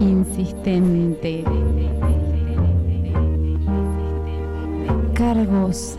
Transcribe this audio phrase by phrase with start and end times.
[0.00, 1.44] insistente,
[5.14, 5.98] cargosa,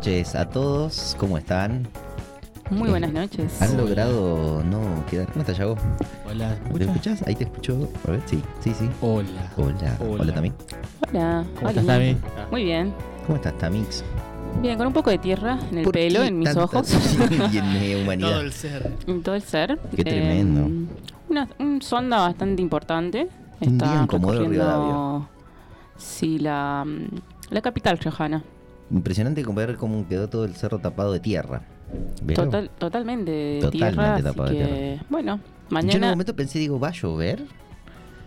[0.09, 1.87] noches a todos, ¿cómo están?
[2.70, 3.61] Muy buenas noches.
[3.61, 5.27] ¿Han logrado no quedar?
[5.28, 5.77] ¿Cómo estás, Yago?
[6.27, 6.56] Hola.
[6.73, 7.23] ¿Me escuchas?
[7.27, 7.91] Ahí te escucho.
[8.06, 8.89] A ver, sí, sí, sí.
[9.03, 9.29] Hola.
[9.59, 9.97] Hola.
[10.01, 10.34] Hola, Hola.
[10.34, 10.53] Tami.
[11.12, 11.45] Hola.
[11.56, 11.79] ¿Cómo Oli.
[11.79, 12.17] estás, Tami?
[12.51, 12.95] Muy bien.
[13.27, 14.03] ¿Cómo estás, Tamix?
[14.62, 16.91] Bien, con un poco de tierra en el ¿Por pelo, qué en mis tanta- ojos,
[17.53, 18.51] y en mi humanidad.
[18.51, 18.91] ser.
[19.06, 19.79] en todo el ser.
[19.95, 20.70] Qué tremendo.
[21.29, 23.29] Una un sonda bastante importante.
[23.61, 25.29] Un Está día en Comodoro recorriendo,
[25.98, 28.42] Sí, la, mm, la capital riojana.
[28.91, 31.62] Impresionante ver cómo quedó todo el cerro tapado de tierra.
[32.34, 34.14] Total, totalmente de Totalmente tierra.
[34.14, 35.05] Así tapado de que, tierra.
[35.11, 37.42] bueno, Yo en un mañana momento pensé, digo, ¿va a llover?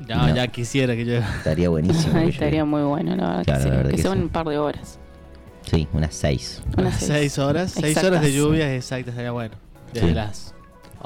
[0.07, 0.35] No, No.
[0.35, 1.13] ya quisiera que yo.
[1.15, 2.17] Estaría buenísimo.
[2.19, 3.43] ahí estaría muy bueno, la verdad.
[3.45, 4.99] Claro, que, la verdad que que sea un par de horas.
[5.69, 6.61] Sí, unas seis.
[6.77, 7.11] Unas seis.
[7.11, 7.39] seis.
[7.39, 7.71] horas.
[7.71, 9.55] Seis horas de lluvia exactas estaría bueno.
[9.93, 10.13] Desde Sí.
[10.13, 10.37] las.
[10.37, 10.53] Sí,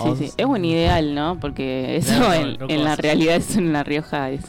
[0.10, 0.28] 11.
[0.28, 0.34] sí.
[0.38, 1.40] Es un ideal, ¿no?
[1.40, 4.42] Porque eso No, no, en, no en la realidad, eso en La Rioja es,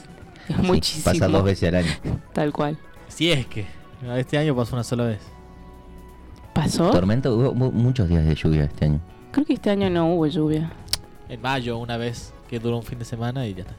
[0.49, 1.05] es Sí, muchísimo.
[1.05, 1.91] Pasa dos veces al año.
[2.33, 2.77] Tal cual.
[3.09, 3.65] Si es que.
[4.17, 5.21] Este año pasó una sola vez.
[6.53, 6.91] ¿Pasó?
[6.91, 9.01] Tormenta, hubo mu- muchos días de lluvia este año.
[9.33, 10.71] Creo que este año no hubo lluvia.
[11.29, 13.75] En mayo, una vez que duró un fin de semana y ya está.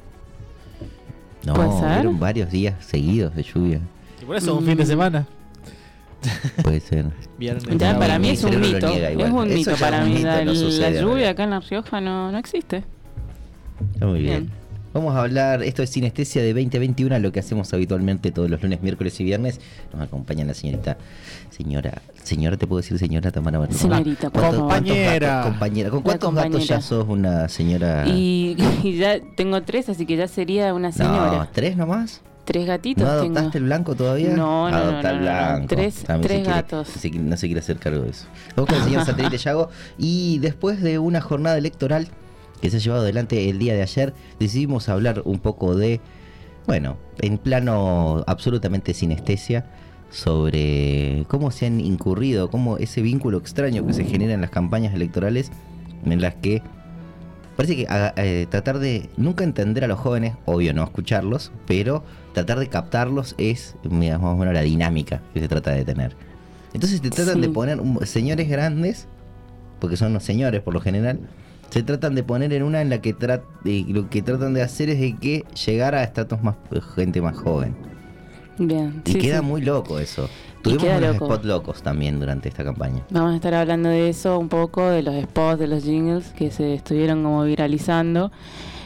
[1.45, 1.93] No, ¿Puede ser?
[1.93, 3.79] fueron varios días seguidos de lluvia.
[4.21, 4.87] Y por eso, un fin de Mm.
[4.87, 5.25] semana.
[6.63, 7.05] Puede ser.
[7.37, 7.63] Viernes.
[7.77, 8.89] Ya, para mi mí es un cerebro lo mito.
[8.89, 9.27] niega igual.
[9.27, 10.13] Es un Eso mito ya es para un mí.
[10.15, 12.83] mito, La, no sucede, la la lluvia acá en La Rioja no, no existe.
[13.93, 14.45] Está muy bien.
[14.47, 14.51] Bien.
[14.97, 18.81] Vamos a hablar, esto es Sinestesia de 2021, lo que hacemos habitualmente todos los lunes,
[18.81, 19.59] miércoles y viernes.
[19.93, 20.97] Nos acompaña la señorita,
[21.51, 23.77] señora, señora, te puedo decir señora Tamara Martín.
[23.77, 24.69] Señorita, por ¿Cuántos- favor.
[24.71, 25.27] cuántos Compañera.
[25.27, 25.89] gatos, compañera.
[25.91, 26.81] ¿Con cuántos gatos ya compañera.
[26.81, 28.07] sos una señora?
[28.07, 31.49] Y, y ya tengo tres, así que ya sería una no, señora.
[31.53, 32.21] ¿tres nomás?
[32.43, 33.23] Tres gatitos ¿No tengo.
[33.37, 34.29] adoptaste el blanco todavía?
[34.35, 35.21] No, no, no, Adopta no, el no, no.
[35.21, 35.67] blanco.
[35.75, 36.87] Tres- También tres se quiere- gatos.
[36.87, 38.25] se no se quiere hacer cargo de eso.
[38.55, 39.69] Vamos con el señor Satélite Yago.
[39.99, 42.07] Y después de una jornada electoral
[42.61, 45.99] que se ha llevado adelante el día de ayer, decidimos hablar un poco de,
[46.65, 49.65] bueno, en plano absolutamente sinestesia,
[50.09, 54.93] sobre cómo se han incurrido, cómo ese vínculo extraño que se genera en las campañas
[54.93, 55.51] electorales
[56.05, 56.61] en las que
[57.57, 62.03] parece que haga- eh, tratar de nunca entender a los jóvenes, obvio no escucharlos, pero
[62.33, 66.15] tratar de captarlos es digamos, más o menos la dinámica que se trata de tener.
[66.73, 67.41] Entonces te tratan Sí.
[67.41, 69.07] de poner señores grandes,
[69.79, 71.19] porque son los señores por lo general,
[71.69, 74.61] se tratan de poner en una en la que tra- eh, lo que tratan de
[74.61, 76.55] hacer es de que llegar a estratos más
[76.95, 77.75] gente más joven.
[78.57, 79.01] Bien.
[79.05, 79.45] Y sí, queda sí.
[79.45, 80.29] muy loco eso.
[80.63, 81.25] Tuvimos unos loco.
[81.25, 83.03] spots locos también durante esta campaña.
[83.11, 86.49] Vamos a estar hablando de eso un poco, de los spots, de los jingles que
[86.51, 88.31] se estuvieron como viralizando.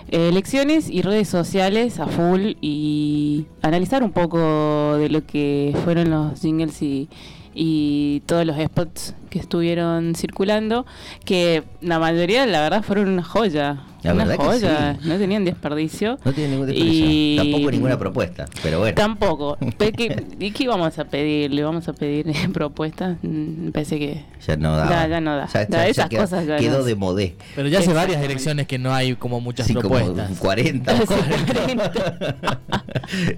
[0.09, 6.09] Eh, elecciones y redes sociales a full y analizar un poco de lo que fueron
[6.09, 7.08] los jingles y,
[7.53, 10.86] y todos los spots que estuvieron circulando,
[11.26, 13.84] que la mayoría la verdad fueron una joya.
[14.03, 14.59] La una verdad que
[15.02, 15.08] sí.
[15.08, 16.18] no tenían desperdicio.
[16.26, 17.06] No tiene ningún desperdicio.
[17.08, 18.96] Y- Tampoco ninguna propuesta, pero bueno.
[18.96, 19.58] Tampoco.
[19.78, 21.53] Pe- ¿Qué, ¿Y qué vamos a pedir?
[21.53, 23.18] ¿Le vamos a pedir propuestas?
[23.22, 24.90] Mm, Me parece que Ya no da.
[24.90, 25.48] Ya- ya no da.
[25.70, 26.84] Ya esas queda- cosas ya quedó no.
[26.84, 27.36] de modé.
[27.56, 30.38] Pero ya hace varias elecciones que no hay como muchas Sí, como propuestas.
[30.40, 30.97] 40.
[30.97, 31.92] Sí, 40.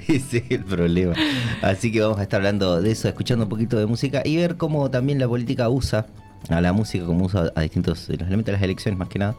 [0.08, 1.14] Ese es el problema.
[1.62, 4.56] Así que vamos a estar hablando de eso, escuchando un poquito de música y ver
[4.58, 6.06] cómo también la política usa
[6.50, 9.36] a la música, como usa a distintos los elementos de las elecciones más que nada.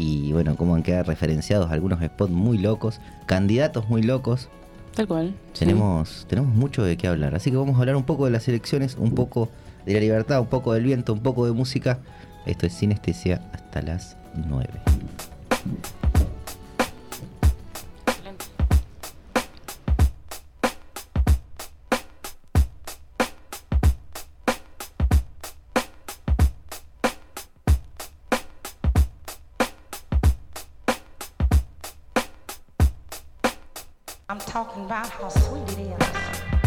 [0.00, 4.48] Y bueno, cómo han quedado referenciados algunos spots muy locos, candidatos muy locos
[4.94, 5.34] Tal cual.
[5.52, 5.60] sí.
[5.60, 7.34] Tenemos, tenemos mucho de qué hablar.
[7.34, 9.48] Así que vamos a hablar un poco de las elecciones, un poco
[9.86, 11.98] de la libertad, un poco del viento, un poco de música.
[12.46, 14.16] Esto es Sinestesia hasta las
[14.48, 14.68] 9.
[34.50, 36.59] Talking about how sweet it is.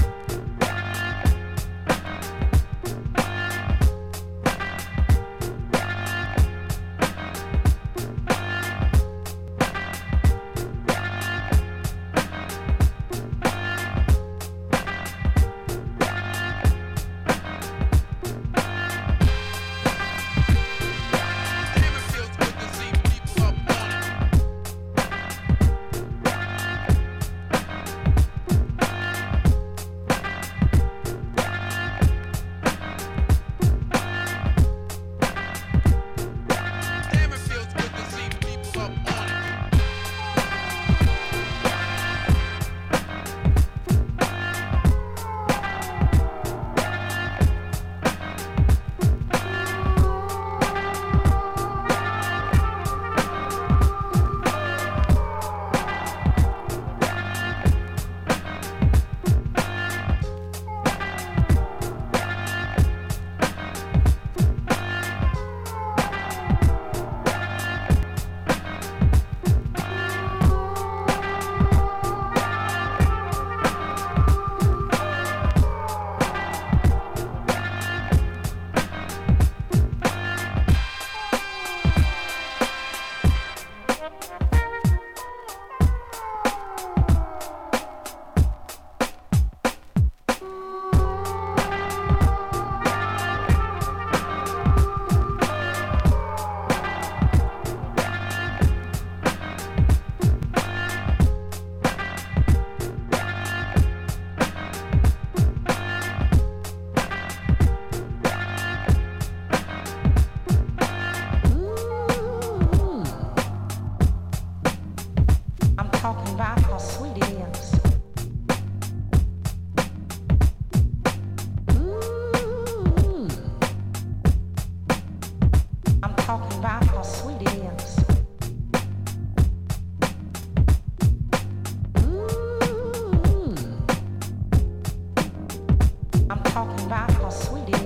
[137.11, 137.82] How sweet it is.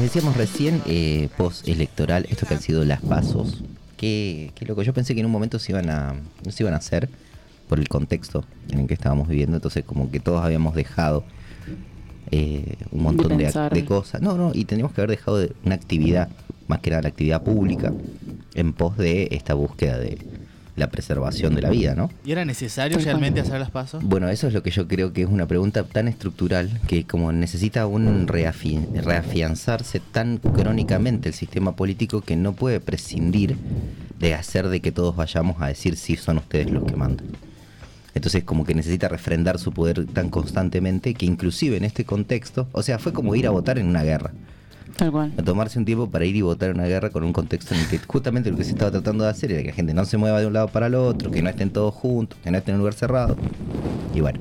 [0.00, 3.62] Les decíamos recién, eh, post-electoral, esto que han sido las pasos,
[3.98, 6.72] que, que loco, yo pensé que en un momento se iban a, no se iban
[6.72, 7.10] a hacer
[7.68, 11.22] por el contexto en el que estábamos viviendo, entonces como que todos habíamos dejado
[12.30, 14.22] eh, un montón de, de cosas.
[14.22, 16.30] No, no, y teníamos que haber dejado de una actividad,
[16.66, 17.92] más que nada la actividad pública,
[18.54, 20.18] en pos de esta búsqueda de
[20.76, 22.10] la preservación de la vida, ¿no?
[22.24, 24.02] ¿Y era necesario realmente hacer las pasos?
[24.04, 27.32] Bueno, eso es lo que yo creo que es una pregunta tan estructural que como
[27.32, 33.56] necesita un reafi- reafianzarse tan crónicamente el sistema político que no puede prescindir
[34.18, 37.26] de hacer de que todos vayamos a decir si son ustedes los que mandan.
[38.14, 42.82] Entonces como que necesita refrendar su poder tan constantemente que inclusive en este contexto, o
[42.82, 44.32] sea, fue como ir a votar en una guerra.
[44.96, 45.32] Tal cual.
[45.38, 47.80] A tomarse un tiempo para ir y votar en una guerra con un contexto en
[47.80, 50.04] el que justamente lo que se estaba tratando de hacer era que la gente no
[50.04, 52.58] se mueva de un lado para el otro, que no estén todos juntos, que no
[52.58, 53.36] estén en un lugar cerrado.
[54.14, 54.38] Y bueno.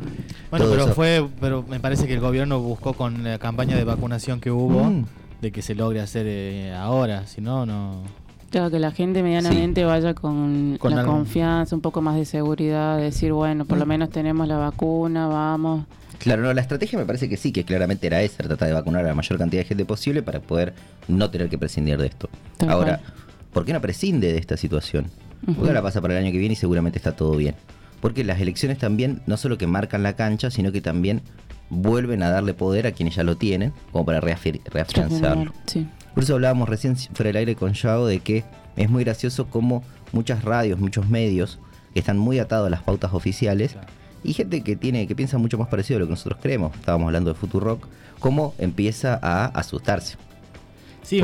[0.50, 3.77] Bueno, todo pero eso- fue, pero me parece que el gobierno buscó con la campaña
[3.77, 5.06] de vacunación que hubo Mm.
[5.41, 8.01] de que se logre hacer eh, ahora, si no, no.
[8.50, 11.13] Claro, que la gente medianamente vaya con, Con la algo.
[11.13, 13.89] confianza, un poco más de seguridad, decir, bueno, por lo Mm.
[13.89, 15.86] menos tenemos la vacuna, vamos.
[16.19, 19.05] Claro, no, la estrategia me parece que sí, que claramente era esa, tratar de vacunar
[19.05, 20.73] a la mayor cantidad de gente posible para poder
[21.07, 22.29] no tener que prescindir de esto.
[22.57, 23.13] Tal Ahora, cual.
[23.53, 25.07] ¿por qué no prescinde de esta situación?
[25.45, 27.55] Porque ahora pasa para el año que viene y seguramente está todo bien.
[28.01, 31.21] Porque las elecciones también, no solo que marcan la cancha, sino que también
[31.69, 35.53] vuelven a darle poder a quienes ya lo tienen, como para reafianzarlo.
[35.65, 35.88] Sí.
[36.13, 38.43] Por eso hablábamos recién fuera del aire con Yao de que
[38.75, 41.59] es muy gracioso como muchas radios, muchos medios
[41.93, 43.75] que están muy atados a las pautas oficiales
[44.23, 46.75] y gente que tiene que piensa mucho más parecido a lo que nosotros creemos.
[46.75, 47.88] Estábamos hablando de Futurock,
[48.19, 50.17] cómo empieza a asustarse.
[51.01, 51.21] Sí,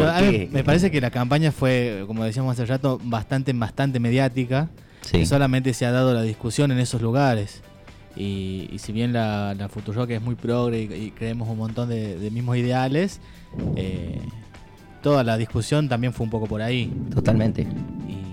[0.51, 4.69] me parece que la campaña fue, como decíamos hace rato, bastante, bastante mediática.
[5.01, 5.25] Sí.
[5.27, 7.61] Solamente se ha dado la discusión en esos lugares.
[8.15, 11.89] Y, y si bien la, la Futurock es muy progre y, y creemos un montón
[11.89, 13.19] de, de mismos ideales,
[13.75, 14.19] eh,
[15.03, 16.91] toda la discusión también fue un poco por ahí.
[17.13, 17.67] Totalmente.
[18.07, 18.24] Y,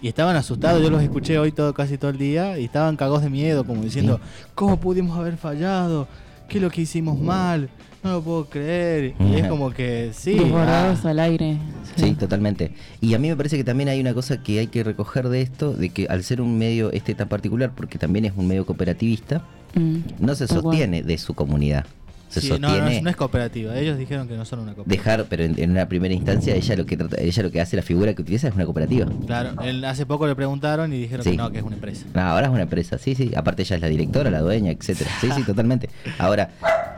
[0.00, 3.22] y estaban asustados, yo los escuché hoy todo casi todo el día y estaban cagados
[3.22, 4.20] de miedo, como diciendo,
[4.54, 6.08] ¿cómo pudimos haber fallado?
[6.48, 7.68] ¿Qué es lo que hicimos mal?
[8.02, 9.14] No lo puedo creer.
[9.18, 10.34] Y es como que sí.
[10.34, 11.58] Desbordados ah, al aire.
[11.96, 12.72] Sí, totalmente.
[13.00, 15.42] Y a mí me parece que también hay una cosa que hay que recoger de
[15.42, 18.64] esto, de que al ser un medio este tan particular, porque también es un medio
[18.64, 19.42] cooperativista,
[19.74, 19.98] Mm.
[20.20, 21.84] no se sostiene de su comunidad.
[22.28, 23.76] Se sí, no, es- no es cooperativa.
[23.78, 25.02] Ellos dijeron que no son una cooperativa.
[25.16, 27.74] dejar, pero en, en una primera instancia ella lo que trata- ella lo que hace,
[27.76, 29.06] la figura que utiliza es una cooperativa.
[29.26, 31.30] Claro, él- hace poco le preguntaron y dijeron Sí.
[31.30, 32.04] que no, que es una empresa.
[32.14, 33.30] No, ahora es una empresa, sí, sí.
[33.34, 35.10] Aparte ella es la directora, la dueña, etcétera.
[35.20, 35.88] Sí, sí, totalmente.
[36.18, 36.50] Ahora,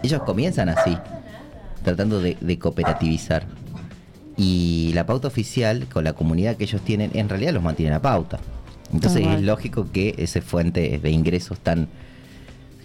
[0.02, 0.96] ellos comienzan así,
[1.84, 3.44] tratando de, de cooperativizar.
[4.36, 8.00] Y la pauta oficial, con la comunidad que ellos tienen, en realidad los mantiene a
[8.02, 8.38] pauta.
[8.92, 11.88] Entonces es lógico que esa fuente de ingresos tan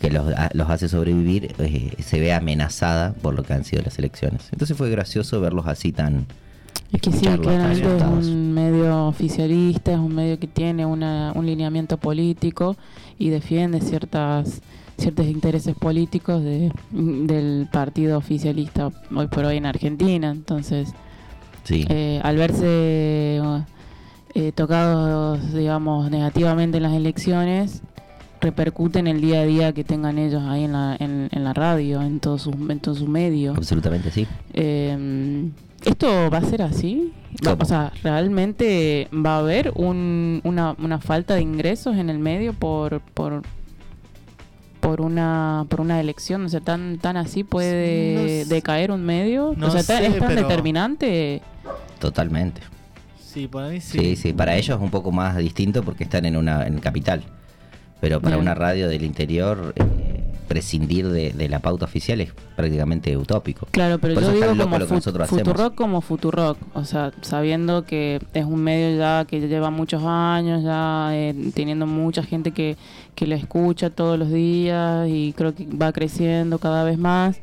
[0.07, 4.49] que los, hace sobrevivir eh, se vea amenazada por lo que han sido las elecciones.
[4.51, 6.25] Entonces fue gracioso verlos así tan...
[6.91, 11.45] Es que sí, claramente es un medio oficialista, es un medio que tiene una, un
[11.45, 12.77] lineamiento político
[13.17, 14.61] y defiende ciertas
[14.97, 20.31] ciertos intereses políticos de, del partido oficialista hoy por hoy en Argentina.
[20.31, 20.93] Entonces,
[21.63, 21.85] Sí.
[21.89, 23.41] eh, al verse
[24.35, 27.81] eh, tocados, digamos, negativamente en las elecciones,
[28.41, 31.53] repercute en el día a día que tengan ellos ahí en la, en, en la
[31.53, 33.53] radio, en todos sus en todo su medio.
[33.55, 34.27] Absolutamente sí.
[34.53, 35.49] Eh,
[35.83, 37.13] ¿Esto va a ser así?
[37.59, 42.53] O sea, ¿realmente va a haber un- una, una falta de ingresos en el medio
[42.53, 43.41] por por
[44.79, 46.45] por una por una elección?
[46.45, 49.53] O sea, tan tan así puede No decaer un medio.
[49.57, 51.41] No o sea, ta- sé, es tan pero- determinante.
[51.99, 52.61] Totalmente.
[53.19, 53.99] Sí, por ahí sí.
[53.99, 57.23] Sí, sí, para ellos es un poco más distinto porque están en una en capital.
[58.01, 58.41] Pero para Bien.
[58.43, 59.83] una radio del interior, eh,
[60.47, 63.67] prescindir de, de la pauta oficial es prácticamente utópico.
[63.71, 65.43] Claro, pero Por yo digo como lo que fut- nosotros hacemos.
[65.43, 70.63] Futurock como Futurock, o sea, sabiendo que es un medio ya que lleva muchos años,
[70.63, 72.77] ya eh, teniendo mucha gente que,
[73.15, 77.37] que le escucha todos los días y creo que va creciendo cada vez más.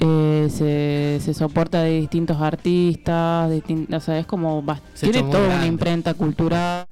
[0.00, 4.62] eh, se, se soporta de distintos artistas, distin- o sea, es como
[5.00, 6.84] tiene toda una imprenta cultural.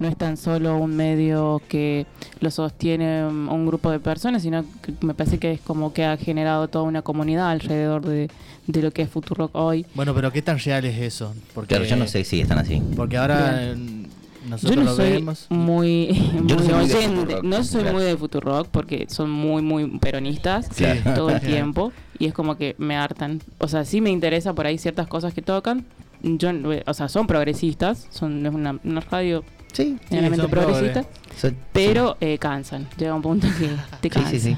[0.00, 2.06] No es tan solo un medio que
[2.40, 6.04] lo sostiene un un grupo de personas, sino que me parece que es como que
[6.04, 8.28] ha generado toda una comunidad alrededor de,
[8.66, 9.86] de lo que es Futurock hoy.
[9.94, 11.34] Bueno, pero ¿qué tan real es eso?
[11.54, 12.82] Porque, Claro, yo no sé si están así.
[12.96, 14.06] Porque ahora Bien.
[14.06, 14.08] eh,
[14.48, 15.46] nosotros Yo no lo soy vemos.
[15.50, 16.08] muy,
[16.46, 17.96] Yo no muy soy muy Futurock, no soy claro.
[17.98, 20.84] muy de Futurock porque son muy, muy peronistas Sí.
[21.14, 23.42] todo el tiempo y es como que me hartan.
[23.58, 25.84] O sea, sí me interesa por ahí ciertas cosas que tocan.
[26.22, 30.66] Yo, no- o sea, son progresistas, son es una, una radio Sí, generalmente son progre.
[30.72, 31.04] progresista,
[31.36, 32.88] son, pero eh, cansan.
[32.96, 33.68] Llega un punto que
[34.00, 34.30] te sí, cansa.
[34.30, 34.56] sí, sí.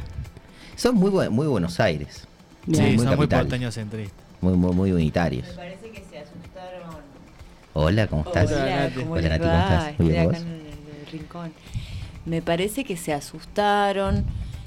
[0.77, 2.27] Son muy, buen- muy Buenos Aires.
[2.67, 2.77] Bien.
[2.85, 3.41] Sí, muy son muy capital.
[3.43, 4.25] porteños centristas.
[4.41, 5.47] muy, muy, muy unitarios.
[5.49, 7.03] Me parece que se asustaron.
[7.75, 8.51] Hola, ¿cómo estás?
[8.53, 8.91] Hola.
[8.95, 9.41] ¿cómo Hola, Nati?
[9.45, 9.99] ¿cómo estás?
[9.99, 10.43] Muy bien, acá ¿vos?
[10.43, 11.53] en el, en el rincón.
[12.25, 14.25] Me parece que se asustaron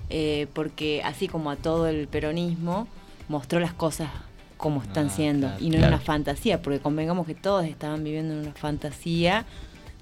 [0.09, 2.87] eh, porque así como a todo el peronismo
[3.29, 4.09] mostró las cosas
[4.57, 5.63] como están Ah, siendo claro.
[5.63, 5.95] y no en Claro.
[5.95, 9.45] una fantasía, porque convengamos que todos estaban viviendo en una fantasía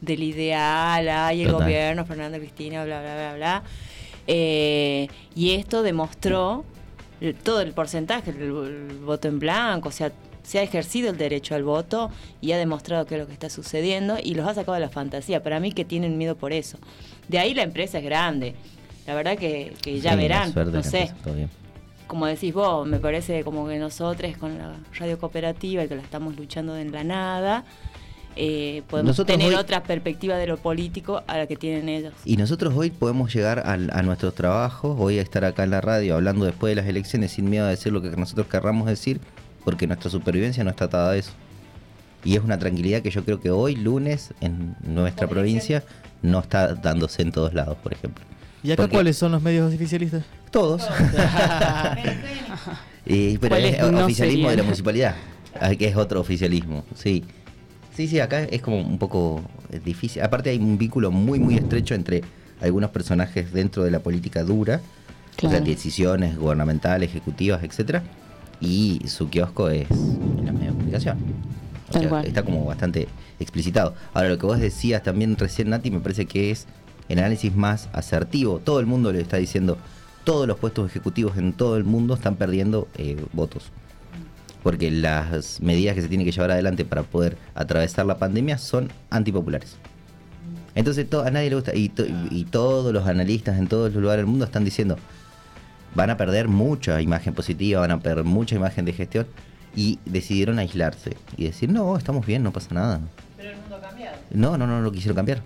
[0.04, 1.64] del ideal, ay, el Total.
[1.66, 3.64] gobierno, Fernando Cristina, bla, bla, bla, bla.
[4.28, 6.64] Eh, y esto demostró
[7.22, 10.12] el- todo el porcentaje, el, el voto en blanco, o sea,
[10.44, 12.10] se ha ejercido el derecho al voto
[12.42, 14.90] y ha demostrado qué es lo que está sucediendo y los ha sacado de la
[14.90, 15.42] fantasía.
[15.42, 16.78] Para mí que tienen miedo por eso.
[17.30, 18.56] De ahí la empresa es grande.
[19.08, 21.12] La verdad que, que ya Sí, verán, no sé.
[22.08, 26.36] Como decís vos, me parece como que nosotros con la radio cooperativa, que la estamos
[26.36, 27.64] luchando en la nada,
[28.36, 32.14] eh, podemos Nosotros tener hoy- otra perspectiva de lo político a la que tienen ellos.
[32.26, 35.82] Y nosotros hoy podemos llegar al- a, nuestros trabajos, voy a estar acá en la
[35.82, 39.20] radio hablando después de las elecciones sin miedo a decir lo que nosotros querramos decir,
[39.64, 41.32] porque nuestra supervivencia no está atada a eso.
[42.26, 45.84] Y es una tranquilidad que yo creo que hoy, lunes, en nuestra provincia,
[46.22, 48.24] no está dándose en todos lados, por ejemplo.
[48.64, 50.24] ¿Y acá Porque- cuáles son los medios oficialistas?
[50.50, 50.84] Todos.
[53.06, 55.16] Eh, pero ¿Cuáles es no oficialismo de la municipalidad,
[55.60, 57.24] ah, que es otro oficialismo, sí.
[57.96, 60.22] Sí, sí, acá es como un poco eh, difícil.
[60.24, 62.24] Aparte hay un vínculo muy, muy estrecho entre
[62.62, 64.82] algunos personajes dentro de la política dura,
[65.38, 65.66] o sea, Claro.
[65.66, 68.04] decisiones gubernamentales, ejecutivas, etcétera,
[68.62, 71.18] y su kiosco es en los medios de comunicación.
[71.90, 73.08] O sea, está como bastante
[73.40, 73.94] explicitado.
[74.14, 76.66] Ahora, lo que vos decías también recién, Nati, me parece que es
[77.10, 78.60] el análisis más asertivo.
[78.60, 79.78] Todo el mundo le está diciendo,
[80.24, 83.72] todos los puestos ejecutivos en todo el mundo están perdiendo eh, votos.
[84.64, 88.90] Porque las medidas que se tienen que llevar adelante para poder atravesar la pandemia son
[89.10, 89.76] antipopulares.
[90.76, 91.76] Entonces to- a nadie le gusta.
[91.76, 94.98] Y, to- y todos los analistas en todos los lugares del mundo están diciendo,
[95.96, 99.28] van a perder mucha imagen positiva, van a perder mucha imagen de gestión.
[99.76, 103.02] Y decidieron aislarse y decir, no, estamos bien, no pasa nada.
[103.36, 104.18] Pero el mundo ha cambiado.
[104.32, 105.42] No, no, no, no lo quisieron cambiar.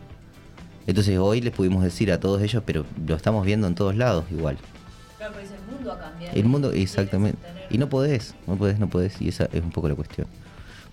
[0.85, 4.25] Entonces hoy les pudimos decir a todos ellos, pero lo estamos viendo en todos lados
[4.31, 4.57] igual.
[6.33, 7.39] El mundo, exactamente.
[7.69, 10.27] Y no podés, no podés, no podés, y esa es un poco la cuestión.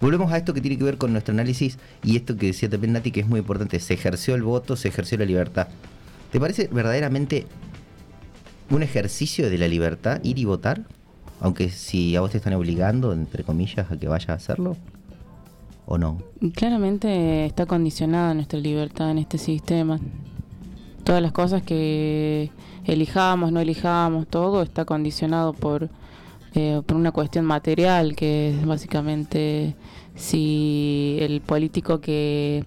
[0.00, 2.92] Volvemos a esto que tiene que ver con nuestro análisis y esto que decía también
[2.92, 3.78] Nati, que es muy importante.
[3.80, 5.68] Se ejerció el voto, se ejerció la libertad.
[6.32, 7.46] ¿Te parece verdaderamente
[8.70, 10.82] un ejercicio de la libertad ir y votar?
[11.40, 14.76] Aunque si a vos te están obligando, entre comillas, a que vayas a hacerlo.
[15.86, 16.18] ¿O no?
[16.54, 20.00] Claramente está condicionada nuestra libertad en este sistema.
[21.04, 22.50] Todas las cosas que
[22.86, 25.88] elijamos, no elijamos, todo está condicionado por,
[26.54, 29.74] eh, por una cuestión material, que es básicamente
[30.14, 32.64] si el político que,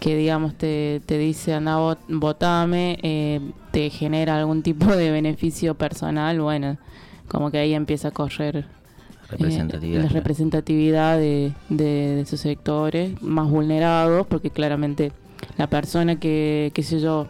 [0.00, 5.74] que digamos te, te dice anda vot- votame, eh, te genera algún tipo de beneficio
[5.74, 6.76] personal, bueno,
[7.26, 8.66] como que ahí empieza a correr
[9.30, 10.00] Representatividad.
[10.00, 15.12] eh, la representatividad de, de, de esos sectores más vulnerados, porque claramente
[15.56, 17.28] la persona que, qué sé yo,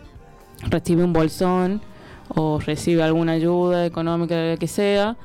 [0.70, 1.80] recibe un bolsón
[2.28, 5.16] o recibe alguna ayuda económica, que sea,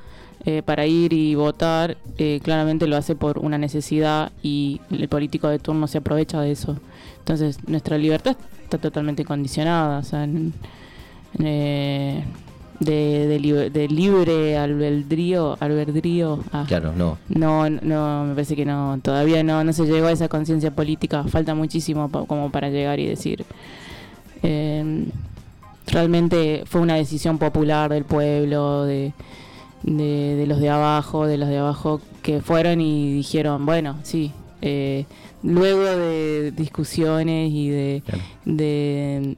[0.45, 5.47] eh, para ir y votar, eh, claramente lo hace por una necesidad y el político
[5.47, 6.77] de turno se aprovecha de eso.
[7.19, 10.53] Entonces, nuestra libertad está totalmente condicionada, o sea, en-
[11.39, 12.23] eh,
[12.79, 17.17] de, de, libre- de libre albedrío, albedrío a- Claro, no.
[17.29, 21.23] no, no, me parece que no, todavía no, no se llegó a esa conciencia política,
[21.25, 23.45] falta muchísimo pa- como para llegar y decir,
[24.43, 25.05] eh,
[25.87, 29.13] realmente fue una decisión popular del pueblo, de,
[29.83, 34.31] de, de los de abajo, de los de abajo que fueron y dijeron, bueno, sí,
[34.61, 35.05] eh,
[35.41, 38.23] luego de discusiones y de, Claro.
[38.45, 39.37] de,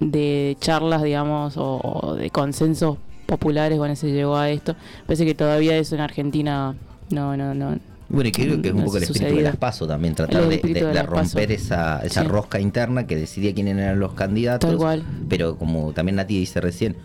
[0.00, 4.76] de charlas, digamos, o, o de consensos populares cuando se llegó a esto.
[5.06, 6.74] Parece que todavía eso en Argentina
[7.10, 7.78] no, no, no.
[8.12, 9.48] Bueno, y creo que es un poco el espíritu de sucedido.
[9.50, 11.06] las pasos también, tratar de, de- de de PASO.
[11.10, 12.28] romper esa, esa Sí.
[12.28, 14.68] rosca interna que decidía quiénes eran los candidatos.
[14.70, 15.02] Tal cual.
[15.28, 16.96] Pero como también Nati dice recién,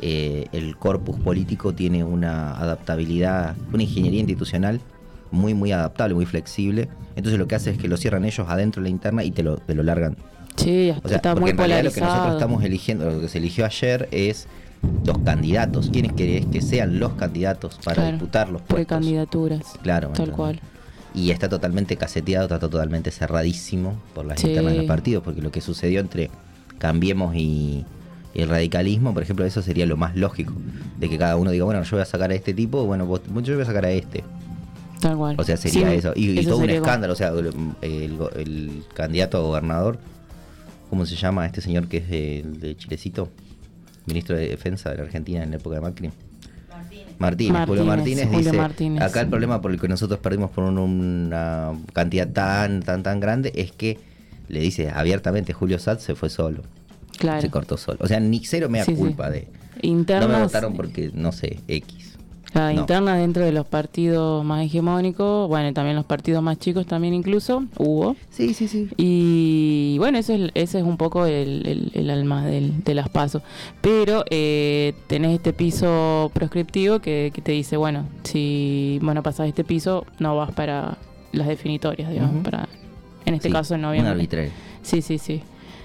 [0.00, 4.80] eh, el corpus político tiene una adaptabilidad, una ingeniería institucional
[5.30, 6.88] muy, muy adaptable, muy flexible.
[7.16, 9.42] Entonces lo que hace es que lo cierran ellos adentro de la interna y te
[9.42, 10.16] lo, te lo largan.
[10.56, 12.38] Sí, O sea, está muy en realidad lo que nosotros polarizado.
[12.38, 14.46] estamos eligiendo, lo que se eligió ayer es
[15.04, 15.90] los candidatos.
[15.92, 18.74] ¿Quiénes querés que sean los candidatos para Claro, disputar los puestos?
[18.76, 19.62] Precandidaturas.
[19.82, 20.60] Claro, Tal cual.
[21.14, 24.48] Y está totalmente caseteado, está totalmente cerradísimo por las Sí.
[24.48, 26.30] internas de los partidos, porque lo que sucedió entre
[26.78, 27.84] Cambiemos y,
[28.34, 30.52] y el radicalismo, por ejemplo, eso sería lo más lógico,
[30.98, 33.20] de que cada uno diga, bueno, yo voy a sacar a este tipo, bueno, vos-
[33.42, 34.24] yo voy a sacar a este.
[35.00, 35.36] Tal cual.
[35.38, 36.12] O sea, sería Sí, eso.
[36.16, 37.50] Y, y todo un como- escándalo, o sea, el,
[37.82, 39.98] el el candidato a gobernador,
[40.90, 42.10] ¿cómo se llama este señor que es
[42.44, 43.28] el de Chilecito?
[44.06, 46.10] Ministro de Defensa de la Argentina en la época de Macri.
[47.18, 49.02] Martínez, Julio Martínez, Martínez Julio dice, Martínez.
[49.02, 53.20] acá el problema por el que nosotros perdimos por un- una cantidad tan, tan, tan
[53.20, 53.98] grande es que
[54.48, 56.62] le dice abiertamente Julio Sat se fue solo,
[57.18, 57.40] Claro.
[57.40, 57.98] se cortó solo.
[58.00, 58.98] O sea, ni cero me da Sí, sí.
[58.98, 59.46] culpa de...
[59.82, 62.11] Internas, no me votaron porque, no sé, X.
[62.52, 62.80] Claro, No.
[62.82, 67.14] internas dentro de los partidos más hegemónicos, bueno, y también los partidos más chicos también
[67.14, 68.14] incluso, hubo.
[68.30, 68.88] Sí, sí, sí.
[68.98, 73.08] Y bueno, eso es, ese es un poco el, el- el alma del, de las
[73.08, 73.42] pasos.
[73.80, 79.64] Pero eh, tenés este piso proscriptivo que, que te dice, bueno, si bueno pasás este
[79.64, 80.98] piso, no vas para
[81.32, 82.68] las definitorias, digamos, para
[83.24, 84.12] en este Sí, caso en Un noviembre.
[84.12, 84.50] arbitrario.
[84.82, 85.40] Sí, sí, sí.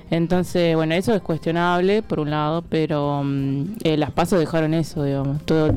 [0.10, 5.04] Entonces, bueno, eso es cuestionable por un lado, pero mm, eh, las pasos dejaron eso,
[5.04, 5.72] digamos, todo,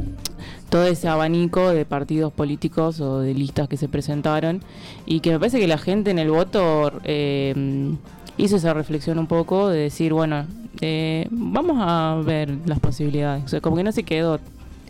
[0.68, 4.62] todo ese abanico de partidos políticos o de listas que se presentaron
[5.04, 7.94] y que me parece que la gente en el voto eh, mm,
[8.36, 10.46] hizo esa reflexión un poco de decir, bueno,
[10.80, 14.38] eh, vamos a ver las posibilidades, o sea, como que no se quedó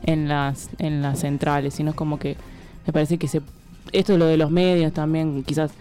[0.03, 2.37] en las en las centrales, sino como que
[2.87, 3.41] me parece que se
[3.93, 5.73] esto lo de los medios también quizás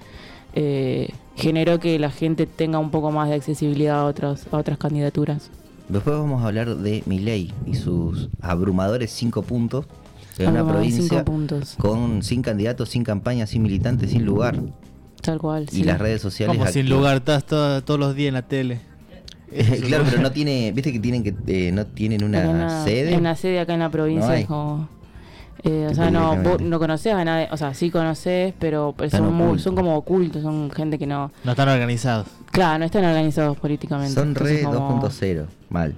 [0.61, 4.77] eh, generó que la gente tenga un poco más de accesibilidad a otras a otras
[4.77, 5.49] candidaturas.
[5.87, 9.85] Después vamos a hablar de Milei y sus abrumadores cinco puntos
[10.37, 11.75] en una provincia puntos.
[11.79, 14.59] con sin candidatos, sin campaña, sin militantes, sin lugar.
[15.21, 15.63] Tal cual.
[15.71, 15.83] Y sí.
[15.83, 16.57] las redes sociales...
[16.57, 18.81] Como sin lugar, estás todo- todos los días en la tele.
[19.87, 23.13] Claro, pero no tiene, viste que tienen que eh, no tienen una, la- sede.
[23.15, 24.45] En la sede acá en la provincia No hay.
[24.45, 24.87] como...
[25.63, 29.07] eh, o sea, no, vos no conocés a nadie, o sea, sí conocés, pero, pero
[29.07, 29.63] Están son, muy- ocultos.
[29.63, 31.31] son como ocultos, son gente que no...
[31.43, 32.27] No están organizados.
[32.51, 34.13] Claro, no están organizados políticamente.
[34.13, 35.93] Son entonces re como- 2.0, mal.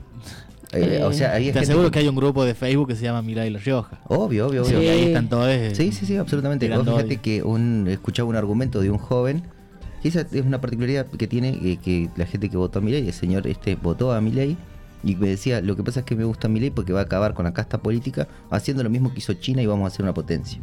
[0.73, 3.03] Eh, Eh, o sea, había Te aseguro que hay un grupo de Facebook que se
[3.03, 3.99] llama Milay La Rioja.
[4.07, 4.81] Obvio, obvio, obvio.
[4.81, 5.07] Y ahí Sí.
[5.07, 5.47] están todos.
[5.49, 6.69] eh, Sí, sí, sí, absolutamente.
[6.75, 9.43] Vos fíjate que un, escuchaba un argumento de un joven,
[10.01, 13.13] que esa es una particularidad que tiene que la gente que votó a Milei, el
[13.13, 14.55] señor este votó a Milei
[15.03, 17.33] y me decía, lo que pasa es que me gusta Milei porque va a acabar
[17.33, 20.13] con la casta política haciendo lo mismo que hizo China y vamos a hacer una
[20.13, 20.59] potencia.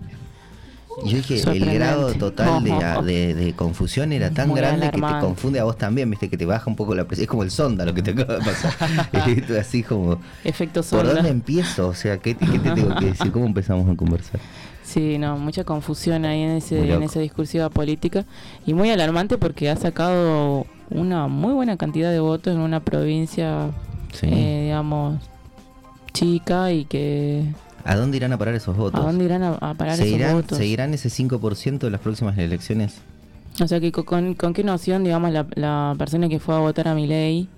[1.04, 2.72] Y yo dije, el grado total de,
[3.04, 6.36] de- de confusión era tan Muy grande que te confunde a vos también, viste, que
[6.36, 7.22] te baja un poco la presión.
[7.24, 8.74] Es como el sonda lo que te acaba de pasar.
[9.60, 11.14] Así como, Efecto ¿por sonda.
[11.14, 11.86] dónde empiezo?
[11.88, 13.30] O sea, ¿qué, qué te tengo que decir?
[13.30, 14.40] ¿Cómo empezamos a conversar?
[14.82, 18.24] Sí, no, mucha confusión ahí en, ese, en esa discursiva política
[18.66, 23.70] y muy alarmante porque ha sacado una muy buena cantidad de votos en una provincia,
[24.12, 24.26] Sí.
[24.30, 25.18] eh, digamos,
[26.12, 27.44] chica y que...
[27.84, 29.00] ¿A dónde irán a parar esos votos?
[29.00, 30.58] ¿A dónde irán a, a parar ¿Se esos irán, votos?
[30.58, 33.00] ¿Seguirán ese 5% de las próximas elecciones?
[33.62, 36.58] O sea, que co- con, con qué noción, digamos, la, la persona que fue a
[36.58, 37.48] votar a mi ley,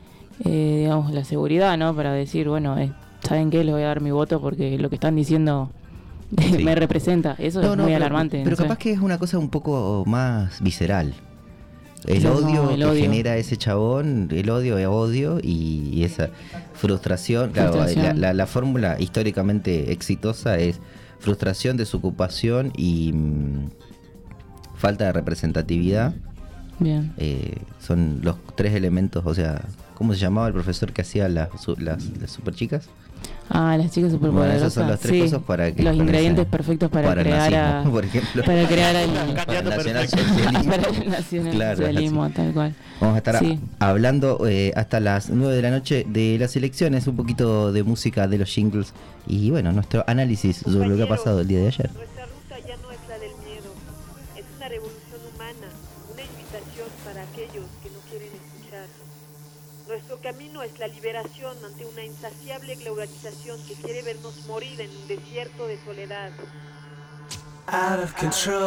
[0.45, 1.95] digamos, la seguridad, ¿no?
[1.95, 3.65] Para decir, bueno, eh, ¿saben qué?
[3.65, 5.71] Les voy a dar mi voto porque lo que están diciendo
[6.39, 6.63] Sí.
[6.63, 7.35] me representa.
[7.39, 8.39] Eso es muy pero, alarmante.
[8.45, 8.63] Pero no sé.
[8.63, 11.13] capaz que es una cosa un poco más visceral.
[12.07, 13.03] El no, odio el que odio.
[13.03, 16.31] genera ese chabón, el odio es odio y, y esa
[16.75, 17.51] frustración.
[17.53, 20.81] Claro, la, la- la fórmula históricamente exitosa es
[21.19, 23.69] frustración, desocupación y mm,
[24.77, 26.15] falta de representatividad.
[26.79, 27.13] Bien.
[27.19, 29.61] Eh, son los tres elementos, o sea,
[29.95, 32.89] ¿cómo se llamaba el profesor que hacía las, las, las super chicas?
[33.53, 34.53] Ah, las chicas superpoderosas.
[34.53, 37.27] Bueno, esos son los tres sí, cosas para que Los ingredientes perfectos para, para el
[37.27, 38.45] crear nazismo, a, por ejemplo.
[38.45, 39.65] para crear el para el
[41.11, 42.75] nacionalsocialismo, Claro, tal cual.
[43.01, 43.41] Vamos a estar a-
[43.89, 48.29] hablando eh, hasta las 9 de la noche de las elecciones, un poquito de música
[48.29, 48.93] de los jingles
[49.27, 51.91] y bueno, nuestro análisis sobre lo que ha pasado el día de ayer.
[60.63, 65.79] Es la liberación ante una insaciable globalización que quiere vernos morir en un desierto de
[65.85, 66.31] soledad.
[67.73, 68.67] out of control.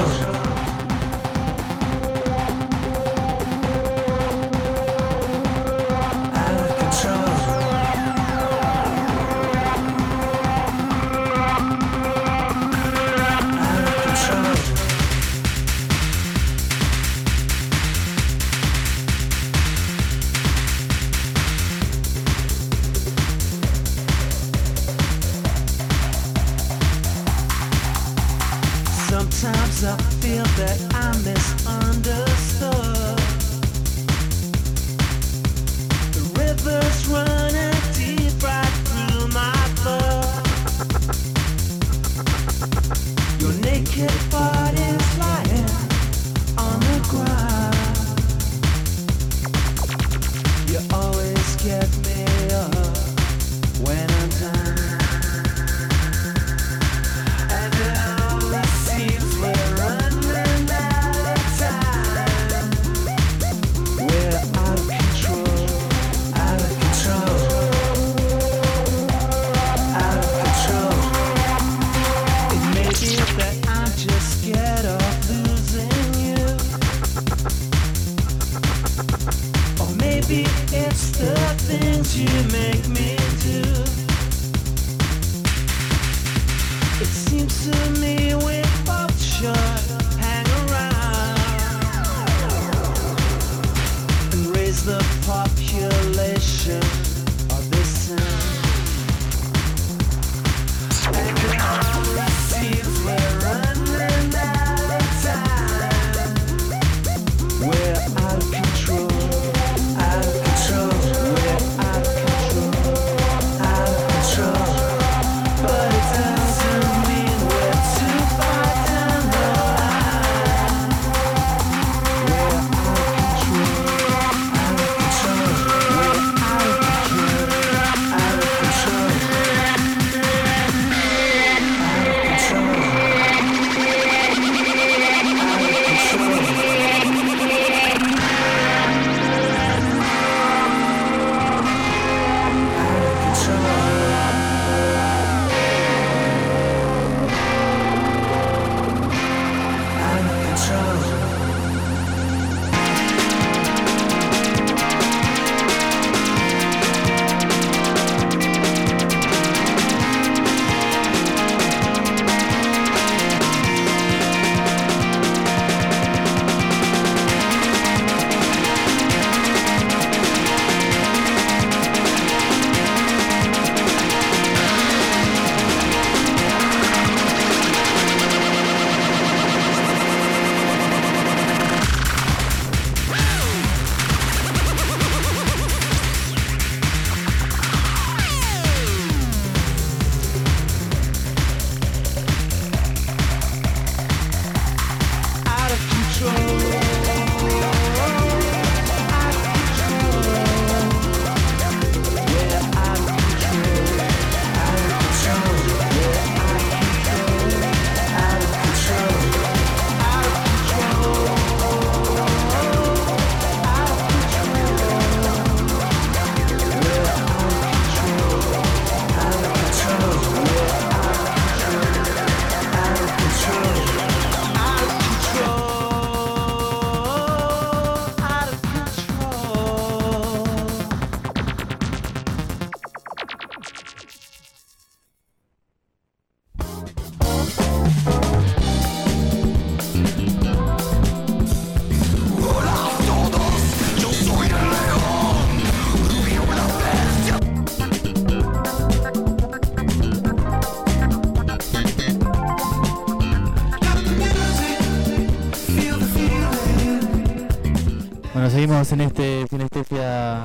[258.93, 260.43] En este sinestesia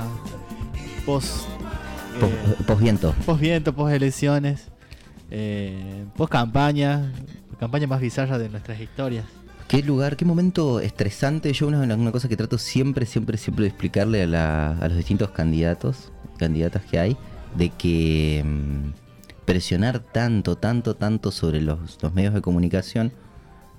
[1.06, 1.46] post
[2.20, 3.14] Pos- Posviento.
[3.24, 4.68] post viento, post elecciones,
[5.30, 7.12] eh, post campaña,
[7.60, 9.24] campaña más bizarra de nuestras historias.
[9.68, 11.52] ¿Qué lugar, qué momento estresante?
[11.52, 14.96] Yo una, una cosa que trato siempre, siempre, siempre de explicarle a, la- a los
[14.96, 17.16] distintos candidatos, candidatas que hay,
[17.54, 18.90] de que mm,
[19.44, 23.12] presionar tanto, tanto, tanto sobre los, los medios de comunicación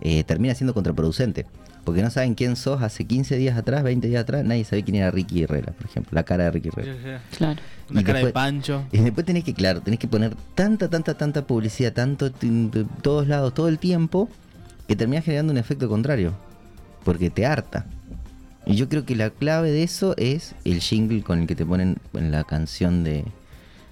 [0.01, 1.45] eh, termina siendo contraproducente.
[1.89, 4.97] Porque no saben quién sos hace 15 días atrás, 20 días atrás, nadie sabe quién
[4.97, 7.23] era Ricky Herrera, por ejemplo, la cara de Ricky Herrera.
[7.35, 7.59] Claro.
[7.89, 8.83] Una Y cara de pancho.
[8.91, 13.27] Y después tenés que, claro, tenés que poner tanta, tanta, tanta publicidad, tanto de todos
[13.27, 14.29] lados, todo el tiempo,
[14.87, 16.35] que termina generando un efecto contrario.
[17.03, 17.87] Porque te harta.
[18.67, 21.65] Y yo creo que la clave de eso es el jingle con el que te
[21.65, 23.25] ponen en la canción de.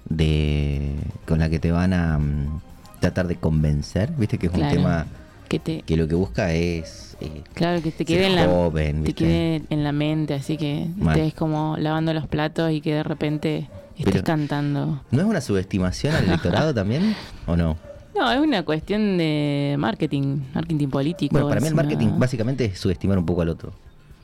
[0.08, 0.94] de
[1.26, 2.60] con la que te van a mm,
[3.00, 4.12] tratar de convencer.
[4.12, 5.08] Viste que es un tema
[5.48, 7.16] Que te, que lo que busca es.
[7.20, 10.86] eh, claro, que te quede en la joven, te quede en la mente, así que
[10.96, 11.16] Mal.
[11.18, 15.02] estés como lavando los platos y que de repente estés Pero- cantando.
[15.10, 17.14] ¿No es una subestimación al electorado también?
[17.46, 17.76] ¿O no?
[18.14, 21.32] No, es una cuestión de marketing, marketing político.
[21.32, 23.72] Bueno, para mí es el marketing una- básicamente es subestimar un poco al otro.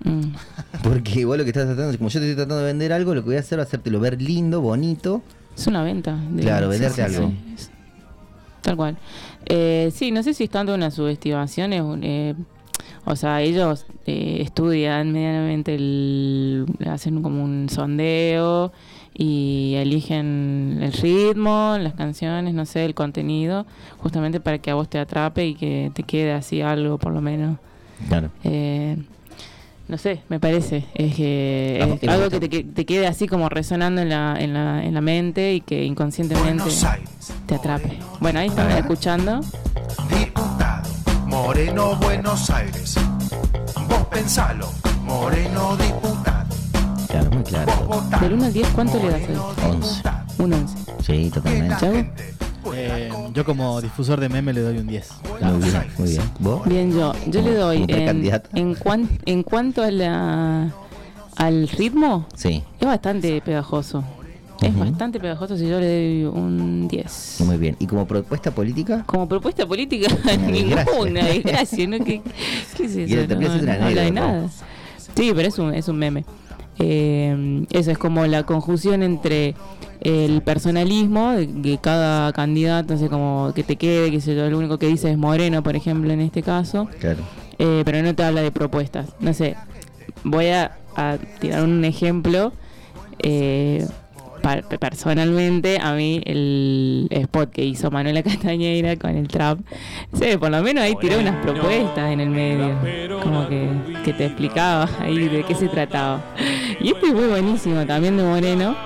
[0.05, 0.33] Mm.
[0.83, 3.23] Porque vos lo que estás tratando, como yo te estoy tratando de vender algo, lo
[3.23, 5.23] que voy a hacer a hacértelo ver lindo, bonito.
[5.57, 6.17] Es una venta.
[6.31, 7.29] de- Claro, venderte sí, algo.
[7.29, 7.71] sí, es-
[8.65, 8.97] Tal cual.
[9.47, 11.73] Eh, sí, no sé si es tanto una subestimación.
[11.75, 12.35] es un- eh,
[13.05, 18.73] o sea, ellos eh, estudian medianamente, el, hacen como un sondeo
[19.13, 23.67] y eligen el ritmo, las canciones, no sé, el contenido,
[23.99, 27.21] justamente para que a vos te atrape y que te quede así algo, por lo
[27.21, 27.59] menos.
[28.09, 28.31] Claro.
[28.43, 28.97] Eh,
[29.87, 30.87] no sé, me parece.
[30.95, 34.37] Es, que es me algo que te, que te quede así como resonando en la,
[34.39, 36.65] en la, en la mente y que inconscientemente
[37.47, 37.99] te atrape.
[38.21, 39.41] Bueno, ahí estamos escuchando.
[40.09, 40.89] diputado,
[41.27, 42.97] Moreno, Buenos Aires.
[43.89, 44.71] Vos pensalo,
[45.03, 46.55] Moreno, diputado.
[47.09, 47.73] Claro, muy claro.
[48.21, 49.49] Del 1 al 10, ¿cuánto le das Moreno?
[49.69, 49.89] Once.
[49.91, 50.25] diputado.
[50.39, 50.77] Un 11.
[51.03, 51.77] Sí, totalmente.
[51.79, 52.44] Chau.
[52.75, 55.11] Eh, yo como difusor de meme le doy un 10.
[55.43, 56.23] Muy bien, muy bien.
[56.39, 56.67] ¿Vos?
[56.69, 60.71] Bien, yo, yo le doy en, en, cuan- en cuanto a la
[61.37, 64.03] Al ritmo Sí, es bastante pegajoso.
[64.63, 67.37] Es bastante pegajoso si yo le doy un 10.
[67.41, 67.77] muy bien.
[67.81, 69.03] ¿Y como propuesta política?
[69.05, 70.07] Como propuesta política,
[70.51, 71.99] ninguna desgracia, ¿no?
[71.99, 72.23] ¿Qué,
[72.77, 73.27] qué es eso?
[73.35, 74.49] No, una no habla de nada.
[75.17, 76.25] Sí, pero es un, es un meme.
[76.79, 79.55] Eh, eso es como la conjunción entre
[80.01, 84.49] el personalismo de que cada candidato, no sé, como que te quede, que sé yo,
[84.51, 87.21] lo único que dice es Moreno, por ejemplo, en este caso, Claro.
[87.59, 89.15] eh, pero no te habla de propuestas.
[89.21, 89.57] No sé,
[90.25, 92.53] voy a, a tirar un ejemplo.
[93.21, 93.87] eh,
[94.79, 99.59] personalmente, a mí el spot que hizo Manuela Castañeira con el trap,
[100.13, 102.77] sí, por lo menos ahí tiró unas propuestas en el medio,
[103.23, 103.69] como que,
[104.05, 106.23] que te explicaba ahí de qué se trataba.
[106.81, 108.77] Y este es muy buenísimo también de Moreno,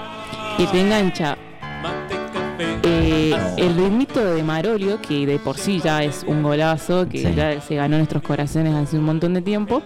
[0.56, 1.36] que te engancha
[2.58, 7.34] eh, el ritmito de Marolio, que de por sí ya es un golazo, que Sí.
[7.34, 9.82] ya se ganó nuestros corazones hace un montón de tiempo,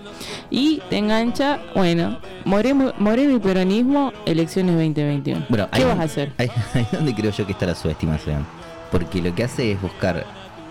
[0.50, 5.46] y te engancha, bueno, Moreno, Moreno y Peronismo, elecciones 2021.
[5.48, 6.32] Bueno, ¿Qué ahí- vas a hacer?
[6.38, 8.44] Ahí, ahí es donde creo yo que está la subestimación.
[8.90, 10.24] Porque lo que hace es buscar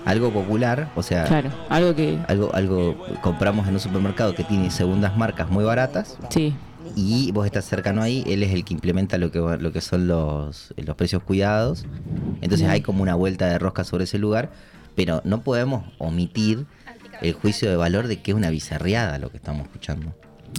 [0.06, 4.70] algo popular, o sea, Claro, algo que, algo, algo compramos en un supermercado que tiene
[4.72, 6.54] segundas marcas muy baratas sí,
[6.96, 9.82] y vos estás cercano ahí, él es el que implementa lo que, va- lo que
[9.82, 11.86] son los, los precios cuidados.
[12.42, 14.50] Entonces hay como una vuelta de rosca sobre ese lugar,
[14.96, 16.66] pero no podemos omitir
[17.22, 20.14] el juicio de valor de que es una bizarriada lo que estamos escuchando.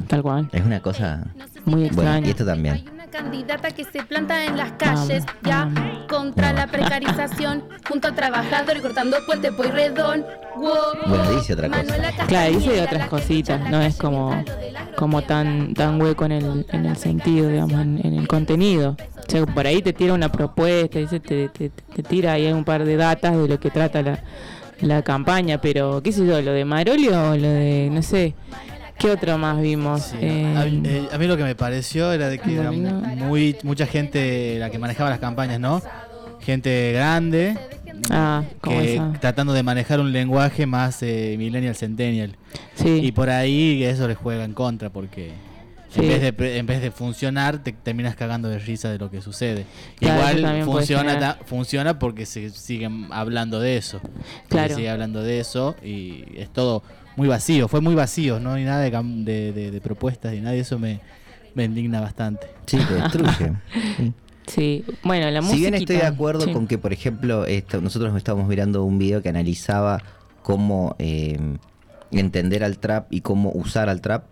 [0.07, 1.35] tal cual, Es una cosa...
[1.65, 2.85] muy Bueno, y esto también.
[3.13, 5.69] Candidata que se planta en las calles ya
[6.09, 10.25] contra la precarización junto a trabajadores cortando puente Pueyrredón.
[10.57, 10.73] Wow.
[11.07, 12.27] Bueno, dice otra cosa.
[12.27, 14.43] Claro, dice otras cositas, no es como,
[14.97, 18.97] como tan, tan hueco en el, en el sentido, digamos, en, en el contenido.
[19.19, 22.65] O sea, por ahí te tira una propuesta, dice, te, te, te tira ahí un
[22.65, 24.21] par de datas de lo que trata la,
[24.81, 28.35] la campaña, pero qué sé yo, lo de Marolio o lo de, no sé,
[28.99, 30.03] ¿qué otro más vimos?
[30.03, 33.57] Sí, Eh, a, eh, a mí lo que me pareció era de que era muy
[33.63, 35.81] mucha gente la que manejaba las campañas, ¿no?
[36.41, 37.57] Gente grande
[38.11, 42.37] ah, que tratando de manejar un lenguaje más eh, millennial centennial
[42.75, 45.33] Sí, y por ahí eso les juega en contra porque
[45.95, 46.01] Sí.
[46.01, 49.11] en vez de pre- en vez de funcionar te terminas cagando de risa de lo
[49.11, 49.67] que sucede.
[49.99, 54.01] Claro, Igual funciona ta- funciona porque se siguen hablando de eso.
[54.49, 54.71] Claro.
[54.71, 56.83] Se sigue hablando de eso y es todo
[57.17, 60.57] muy vacío, fue muy vacío, no hay nada de, de, de- de propuestas y nada,
[60.57, 61.01] y eso me,
[61.55, 62.47] me indigna bastante.
[62.67, 63.53] Sí, te destruye.
[64.49, 64.85] Sí.
[64.87, 64.95] sí.
[65.05, 65.55] Bueno, la música.
[65.57, 69.23] Si bien estoy de acuerdo con que, por ejemplo, esto- nosotros estábamos mirando un video
[69.23, 70.03] que analizaba
[70.43, 71.39] cómo eh,
[72.11, 74.25] entender al trap y cómo usar al trap,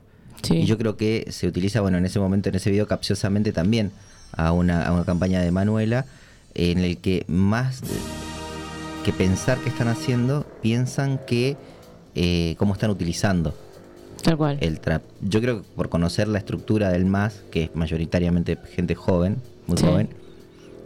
[0.51, 3.93] y yo creo que se utiliza, bueno, en ese momento, en ese video, capciosamente también
[4.33, 6.07] a una, a una campaña de Manuela,
[6.55, 7.83] en el que más
[9.05, 11.57] que pensar qué están haciendo, piensan que
[12.15, 13.55] eh, cómo están utilizando
[14.23, 14.59] Tal cual.
[14.61, 15.03] el trap.
[15.23, 19.79] Yo creo que por conocer la estructura del MAS, que es mayoritariamente gente joven, muy
[19.79, 19.87] Sí.
[19.87, 20.09] joven,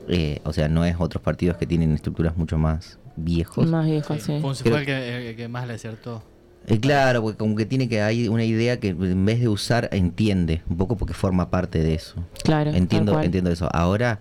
[0.08, 3.66] eh, o sea, no es otros partidos que tienen estructuras mucho más viejos.
[3.66, 4.38] Más viejo, sí.
[4.40, 6.22] Fue, fue el, que, el que más le acertó.
[6.66, 9.88] Eh, claro, porque como que tiene que hay una idea que en vez de usar
[9.92, 12.14] entiende, un poco porque forma parte de eso.
[12.42, 13.68] Claro, Entiendo, entiendo eso.
[13.72, 14.20] Ahora,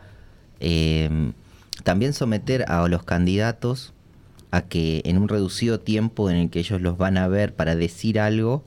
[0.60, 1.10] eh,
[1.84, 3.94] también someter a los candidatos
[4.54, 7.76] a que en un reducido tiempo en el que ellos los van a ver para
[7.76, 8.64] decir algo,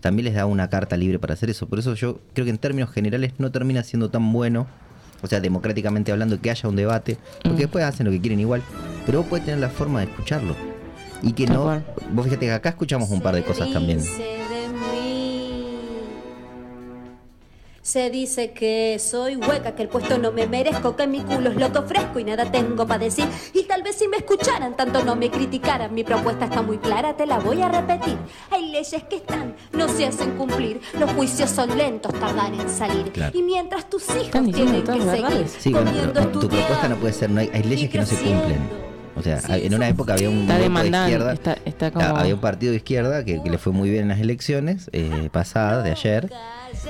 [0.00, 1.68] también les da una carta libre para hacer eso.
[1.68, 4.66] Por eso yo creo que en términos generales no termina siendo tan bueno,
[5.22, 7.60] o sea, democráticamente hablando, que haya un debate, porque Mm.
[7.60, 8.60] después hacen lo que quieren igual,
[9.06, 10.56] pero vos podés tener la forma de escucharlo.
[11.22, 11.80] Y que no,
[12.12, 14.00] vos fíjate que acá escuchamos un par de cosas también.
[17.82, 21.56] Se dice que soy hueca, que el puesto no me merezco, que mi culo es
[21.56, 23.24] loco fresco y nada tengo para decir.
[23.54, 25.94] Y tal vez si me escucharan, tanto no me criticaran.
[25.94, 28.18] Mi propuesta está muy clara, te la voy a repetir.
[28.50, 30.80] Hay leyes que están, no se hacen cumplir.
[30.98, 33.12] Los juicios son lentos, tardan en salir.
[33.12, 33.36] Claro.
[33.36, 35.48] Y mientras tus hijos tienen que seguir.
[35.48, 38.16] Sí, bueno, pero tu propuesta no puede ser, no hay, hay leyes que no se
[38.16, 38.89] cumplen.
[39.16, 42.06] O sea, en una época había un grupo de izquierda, está, está como...
[42.06, 44.88] ah, había un partido de izquierda que, que le fue muy bien en las elecciones
[44.92, 46.32] eh, pasadas, de ayer,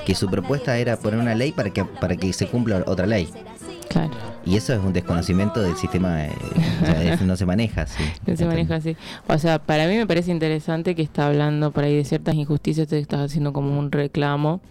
[0.05, 3.29] que su propuesta era poner una ley para que para que se cumpla otra ley.
[3.89, 4.11] Claro.
[4.45, 6.31] Y eso es un desconocimiento del sistema, eh,
[6.81, 8.03] o sea, es- no se maneja así.
[8.25, 8.95] No se maneja así.
[9.27, 12.87] O sea, para mí me parece interesante que está hablando por ahí de ciertas injusticias,
[12.87, 14.61] te estás haciendo como un reclamo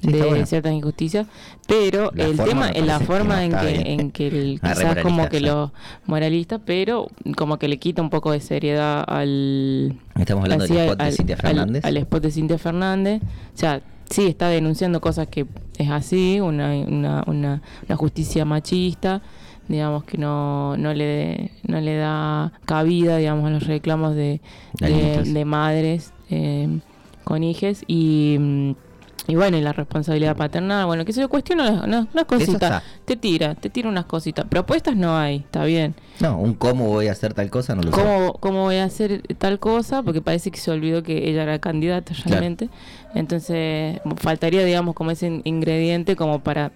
[0.00, 0.46] Sí, de bueno.
[0.46, 1.26] ciertas injusticias,
[1.66, 3.86] pero La el tema, me en la forma en que, bien.
[4.00, 5.44] en que el, Ah, quizás como que sí.
[5.44, 5.72] lo
[6.06, 9.96] moralista, pero como que le quita un poco de seriedad al...
[10.16, 11.84] Estamos hablando así del al- spot de al- Cintia al- Fernández.
[11.84, 13.22] Al, spot de Cintia Fernández.
[13.22, 15.46] O sea, sí, está denunciando cosas que
[15.78, 19.22] es así, una, una, una, una justicia machista,
[19.68, 24.40] digamos que no, no, le, no le da cabida, digamos, a los reclamos de,
[24.80, 26.80] de, madres eh,
[27.24, 28.74] con hijes y...
[29.28, 32.82] y bueno, y la responsabilidad paternal, bueno, que se le cuestiona unas, unas- cositas.
[33.04, 34.46] Te tira, te tira unas cositas.
[34.46, 35.94] Propuestas no hay, está bien.
[36.20, 38.00] No, un cómo voy a hacer tal cosa no lo sé.
[38.02, 40.02] ¿Cómo, ¿Cómo voy a hacer tal cosa?
[40.02, 42.70] Porque parece que se olvidó que ella era candidata realmente.
[43.14, 46.72] Entonces, faltaría, digamos, como ese in- ingrediente como para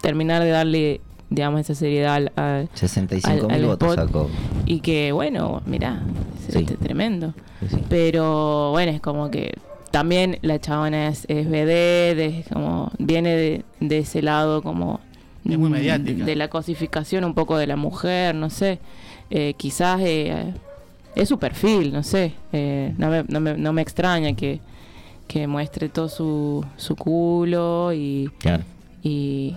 [0.00, 4.30] terminar de darle, digamos, esa seriedad al, al- 65 al- mil votos sacó.
[4.64, 6.02] Y que, bueno, mirá,
[6.48, 6.60] es Sí.
[6.60, 7.34] este, tremendo.
[7.60, 7.84] Sí, sí.
[7.88, 9.54] Pero bueno, es como que
[9.94, 14.98] también la chabona es, es vedette, es como viene de, de ese lado como
[15.48, 16.24] Es muy mm, mediática.
[16.24, 18.80] de la cosificación un poco de la mujer, no sé.
[19.30, 20.52] Eh, quizás eh,
[21.14, 22.32] es su perfil, no sé.
[22.52, 24.58] Eh, no, me, no, me, no me extraña que,
[25.28, 28.64] que muestre todo su, su culo y, Claro.
[29.00, 29.54] y,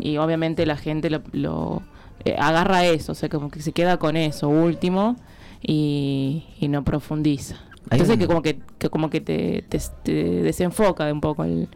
[0.00, 1.82] y obviamente la gente lo, lo,
[2.24, 5.14] eh, agarra eso, o sea, como que se queda con eso último
[5.62, 7.54] y, y no profundiza.
[7.90, 10.12] Entonces un- que como que, que como que te, te, te
[10.42, 11.68] desenfoca de un poco el,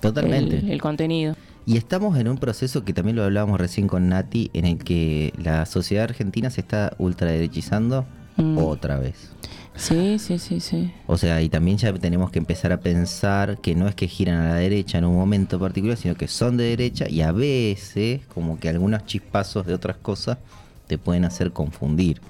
[0.00, 0.58] Totalmente.
[0.58, 1.34] el, el contenido.
[1.66, 5.32] Y estamos en un proceso que también lo hablábamos recién con Nati, en el que
[5.36, 8.06] la sociedad argentina se está ultraderechizando
[8.36, 8.56] Mm.
[8.58, 9.32] otra vez.
[9.74, 10.90] Sí, sí, sí, sí.
[11.06, 14.40] O sea, y también ya tenemos que empezar a pensar que no es que giran
[14.40, 18.22] a la derecha en un momento particular, sino que son de derecha y a veces
[18.32, 20.38] como que algunos chispazos de otras cosas
[20.86, 22.20] te pueden hacer confundir.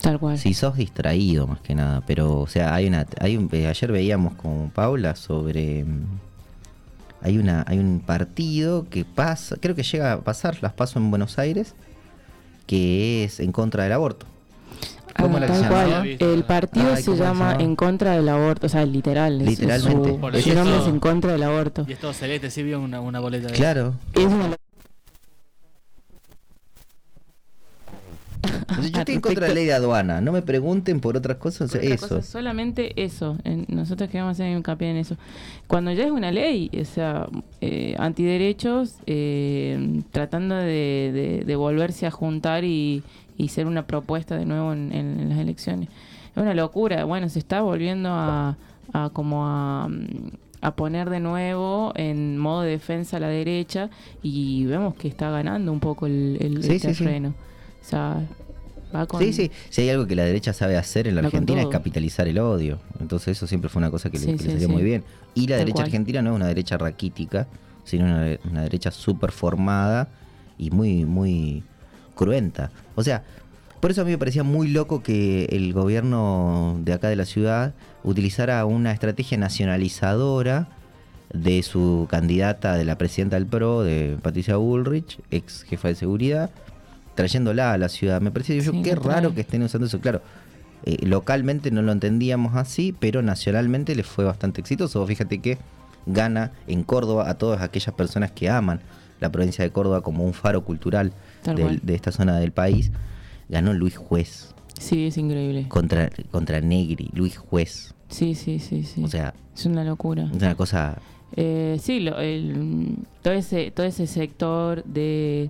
[0.00, 0.38] Tal cual.
[0.38, 3.92] Si sos distraído más que nada, pero o sea, hay una hay un eh, ayer
[3.92, 6.04] veíamos con Paula sobre mm,
[7.22, 11.10] hay una hay un partido que pasa, creo que llega a pasar las paso en
[11.10, 11.74] Buenos Aires
[12.66, 14.26] que es en contra del aborto.
[15.20, 16.16] ¿Cómo Ah, era que se tal cual.
[16.20, 17.56] El partido Ay, se ¿cómo se llama?
[17.58, 19.38] En contra del aborto, o sea, literal.
[19.38, 20.10] Literalmente.
[20.42, 21.84] Su, nombre es En contra del aborto.
[21.88, 23.94] Y es todo celeste, sí vio una, una boleta de Claro.
[24.14, 24.56] Es una
[28.70, 31.36] Entonces, yo estoy en contra de la ley de aduana, no me pregunten por otras
[31.38, 32.08] cosas, Otra eso.
[32.08, 33.36] cosa, solamente eso.
[33.68, 35.16] Nosotros queremos hacer hincapié en eso.
[35.66, 37.26] Cuando ya es una ley, o sea,
[37.60, 43.02] eh, antiderechos, eh, tratando de, de- de volverse a juntar y,
[43.36, 45.88] y ser una propuesta de nuevo en, en las elecciones.
[46.34, 47.04] Es una locura.
[47.04, 48.56] Bueno, se está volviendo a,
[48.92, 49.88] a como a,
[50.60, 53.90] a poner de nuevo en modo de defensa a la derecha
[54.22, 57.04] y vemos que está ganando un poco el, el- Sí, el sí, sí.
[57.04, 57.30] terreno.
[57.30, 58.22] O sea,
[58.94, 59.20] va con...
[59.20, 61.68] Sí, sí, si hay algo que la derecha sabe hacer en la Va Argentina es
[61.68, 62.78] capitalizar el odio.
[63.00, 64.72] Entonces eso siempre fue una cosa que, le- Sí, que sí, le salió sí.
[64.72, 65.04] muy bien.
[65.34, 65.84] Y la Tal derecha cual.
[65.86, 67.46] argentina no es una derecha raquítica,
[67.84, 70.08] sino una, una derecha súper formada
[70.58, 71.62] y muy, muy
[72.14, 72.70] cruenta.
[72.94, 73.22] O sea,
[73.80, 77.24] por eso a mí me parecía muy loco que el gobierno de acá de la
[77.24, 77.72] ciudad
[78.04, 80.68] utilizara una estrategia nacionalizadora
[81.32, 86.50] de su candidata de la presidenta del PRO, de Patricia Bullrich, ex jefa de seguridad,
[87.20, 88.20] trayéndola a la ciudad.
[88.20, 90.00] Me parecía yo, Sí, qué raro que estén usando eso.
[90.00, 90.22] Claro,
[90.84, 95.06] eh, localmente no lo entendíamos así, pero nacionalmente le fue bastante exitoso.
[95.06, 95.58] Fíjate que
[96.06, 98.80] gana en Córdoba a todas aquellas personas que aman
[99.20, 101.12] la provincia de Córdoba como un faro cultural
[101.44, 102.90] del- de esta zona del país.
[103.48, 105.66] Ganó Luis Juez Sí, es increíble.
[105.68, 107.92] contra, contra Negri, Luis Juez.
[108.08, 109.04] Sí, sí, sí, sí.
[109.04, 110.28] O sea, es una locura.
[110.34, 110.96] es una cosa
[111.36, 115.48] Eh, sí, lo- el- todo, ese, todo ese sector de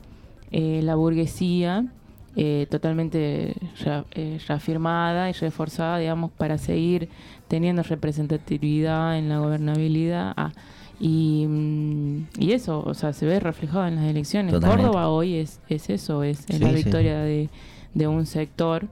[0.53, 1.85] eh, la burguesía
[2.37, 3.55] eh, totalmente
[4.13, 7.09] eh, reafirmada y reforzada, digamos, para seguir
[7.49, 10.33] teniendo representatividad en la gobernabilidad.
[10.37, 10.53] Ah,
[11.01, 14.53] y, mm, y eso, o sea, se ve reflejado en las elecciones.
[14.53, 14.85] Totalmente.
[14.87, 16.77] Córdoba hoy es, es eso, es, es Sí, la sí.
[16.77, 17.49] victoria de,
[17.95, 18.87] de un sector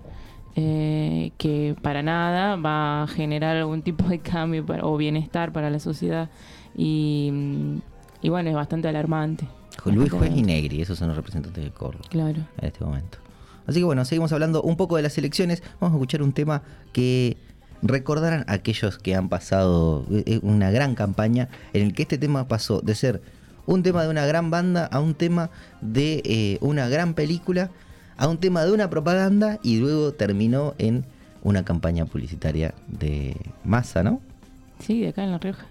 [0.57, 5.71] eh, que para nada va a generar algún tipo de cambio para- o bienestar para
[5.71, 6.29] la sociedad.
[6.77, 7.77] Y, mm,
[8.23, 9.47] y bueno, es bastante alarmante.
[9.87, 10.43] Luis Juez y.
[10.43, 12.05] Negri, esos son los representantes de Córdoba.
[12.11, 12.41] Claro.
[12.59, 13.19] en este momento.
[13.67, 15.63] Así que bueno, seguimos hablando un poco de las elecciones.
[15.81, 16.63] Vamos a escuchar un tema
[16.93, 17.37] que
[17.83, 22.81] recordarán aquellos que han pasado eh, una gran campaña en el que este tema pasó
[22.81, 23.23] de ser
[23.67, 25.51] un tema de una gran banda a un tema
[25.81, 27.71] de eh, una gran película
[28.17, 31.05] a un tema de una propaganda y luego terminó en
[31.43, 34.21] una campaña publicitaria de masa, ¿no?
[34.81, 35.67] Sí, de acá en La Rioja.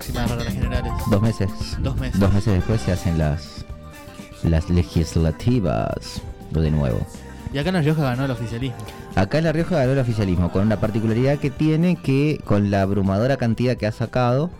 [0.00, 0.92] Próximas para las generales?
[1.10, 1.50] Dos meses.
[1.80, 2.18] Dos meses.
[2.18, 3.66] Dos meses después se hacen las,
[4.42, 7.06] las legislativas de nuevo.
[7.52, 8.78] Y acá en La Rioja ganó el oficialismo.
[9.14, 12.82] Acá en La Rioja ganó el oficialismo, con una particularidad que tiene que con la
[12.82, 14.50] abrumadora cantidad que ha sacado,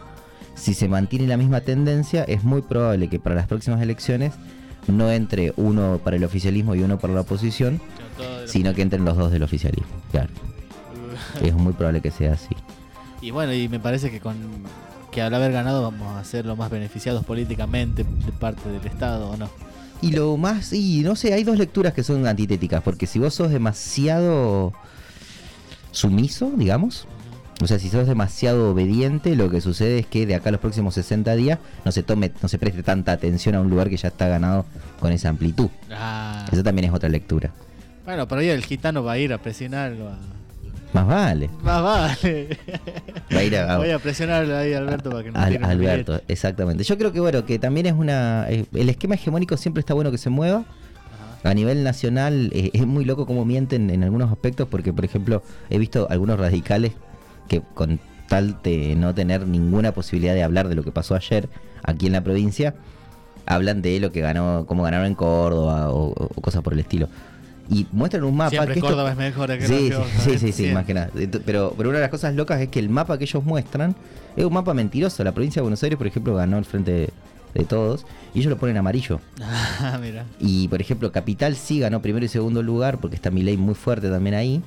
[0.54, 4.32] si se mantiene la misma tendencia, es muy probable que para las próximas elecciones
[4.88, 7.80] no entre uno para el oficialismo y uno para la oposición,
[8.44, 9.92] sino que entren los dos del oficialismo.
[10.10, 10.28] Claro.
[11.42, 12.54] Es muy probable que sea así.
[13.20, 14.36] Y bueno, y me parece que con
[15.10, 19.30] que al haber ganado vamos a ser los más beneficiados políticamente de parte del Estado,
[19.30, 19.48] ¿o no?
[20.02, 23.34] Y lo más, y no sé, hay dos lecturas que son antitéticas, porque si vos
[23.34, 24.72] sos demasiado
[25.92, 27.06] sumiso, digamos,
[27.62, 30.60] o sea, si sos demasiado obediente, lo que sucede es que de acá a los
[30.60, 33.98] próximos 60 días no se tome, no se preste tanta atención a un lugar que
[33.98, 34.64] ya está ganado
[34.98, 35.68] con esa amplitud.
[35.90, 36.46] Ah.
[36.50, 37.50] Eso también es otra lectura.
[38.06, 40.08] Bueno, pero ahí el gitano va a ir a presionarlo.
[40.08, 40.18] a-
[40.92, 41.48] Más vale.
[41.62, 42.58] Más vale.
[43.32, 46.82] Va a ir a- Voy a presionarlo ahí, Alberto, para que no Al- Alberto, exactamente.
[46.84, 48.46] Yo creo que bueno, que también es una.
[48.50, 50.64] eh, El esquema hegemónico siempre está bueno que se mueva.
[51.42, 55.42] A nivel nacional eh, es muy loco cómo mienten en algunos aspectos, porque por ejemplo
[55.70, 56.92] he visto algunos radicales
[57.48, 61.48] que con tal de no tener ninguna posibilidad de hablar de lo que pasó ayer
[61.82, 62.74] aquí en la provincia,
[63.46, 67.08] hablan de lo que ganó, cómo ganaron en Córdoba o, o cosas por el estilo.
[67.70, 70.52] Y muestran un mapa Siempre que esto- Córdoba es mejor que sí, sí, sí, sí,
[70.52, 70.74] Siempre.
[70.74, 71.10] más que nada.
[71.46, 73.94] Pero, pero una de las cosas locas es que el mapa que ellos muestran
[74.36, 75.22] es un mapa mentiroso.
[75.22, 77.10] La provincia de Buenos Aires, por ejemplo, ganó el frente de,
[77.54, 79.20] de todos y ellos lo ponen amarillo.
[79.82, 80.24] Ah, mira.
[80.40, 84.10] Y por ejemplo, Capital sí ganó primero y segundo lugar porque está Milei muy fuerte
[84.10, 84.62] también ahí.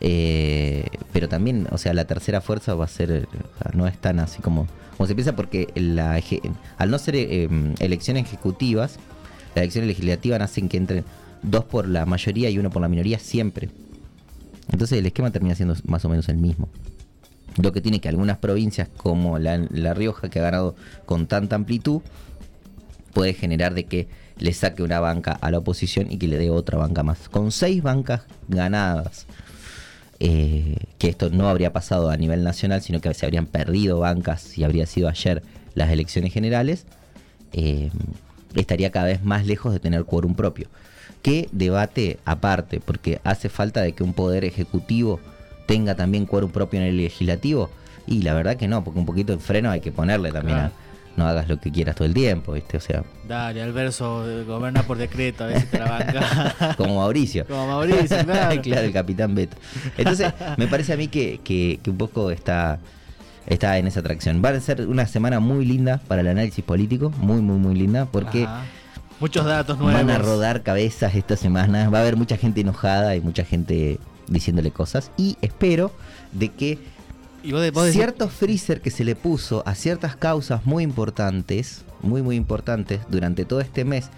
[0.00, 3.98] Eh, pero también, o sea, la tercera fuerza va a ser, o sea, no es
[3.98, 6.20] tan así como, como se piensa porque la,
[6.78, 8.96] al no ser eh, em, elecciones ejecutivas,
[9.54, 11.04] las elecciones legislativas hacen que entren
[11.42, 13.68] dos por la mayoría y uno por la minoría siempre.
[14.70, 16.68] Entonces el esquema termina siendo más o menos el mismo.
[17.60, 19.58] Lo que tiene que algunas provincias como la,
[19.94, 20.76] Rioja, que ha ganado
[21.06, 22.02] con tanta amplitud,
[23.12, 24.08] puede generar de que
[24.38, 27.28] le saque una banca a la oposición y que le dé otra banca más.
[27.28, 29.26] Con seis bancas ganadas,
[30.20, 34.56] eh, que esto no habría pasado a nivel nacional, sino que se habrían perdido bancas
[34.56, 35.42] y habría sido ayer
[35.74, 36.86] las elecciones generales,
[37.52, 37.90] eh,
[38.54, 40.68] estaría cada vez más lejos de tener quórum propio.
[41.28, 42.80] ¿Qué debate aparte?
[42.80, 45.20] Porque hace falta de que un poder ejecutivo
[45.66, 47.68] tenga también quórum propio en el legislativo.
[48.06, 50.72] Y la verdad que no, porque un poquito de freno hay que ponerle también a
[51.18, 52.76] no hagas lo que quieras todo el tiempo, ¿viste?
[52.76, 56.74] O sea, Dale, Alberto, eh, goberna por decreto, a ver si te la banca.
[56.78, 57.44] como Mauricio.
[57.44, 58.62] Como Mauricio, claro.
[58.62, 59.56] claro, el capitán Beto.
[59.98, 62.78] Entonces, me parece a mí que, que- que un poco está,
[63.46, 64.40] está en esa atracción.
[64.42, 68.06] Va a ser una semana muy linda para el análisis político, muy, muy, muy linda,
[68.06, 68.64] porque Ajá.
[69.20, 69.94] Muchos datos nuevos.
[69.94, 71.90] van a rodar cabezas esta semana.
[71.90, 73.98] Va a haber mucha gente enojada y mucha gente
[74.28, 75.10] diciéndole cosas.
[75.16, 75.90] Y espero
[76.32, 76.78] de que
[77.42, 80.84] Y vos de- vos decís- cierto freezer que se le puso a ciertas causas muy
[80.84, 84.08] importantes, muy muy importantes durante todo este mes,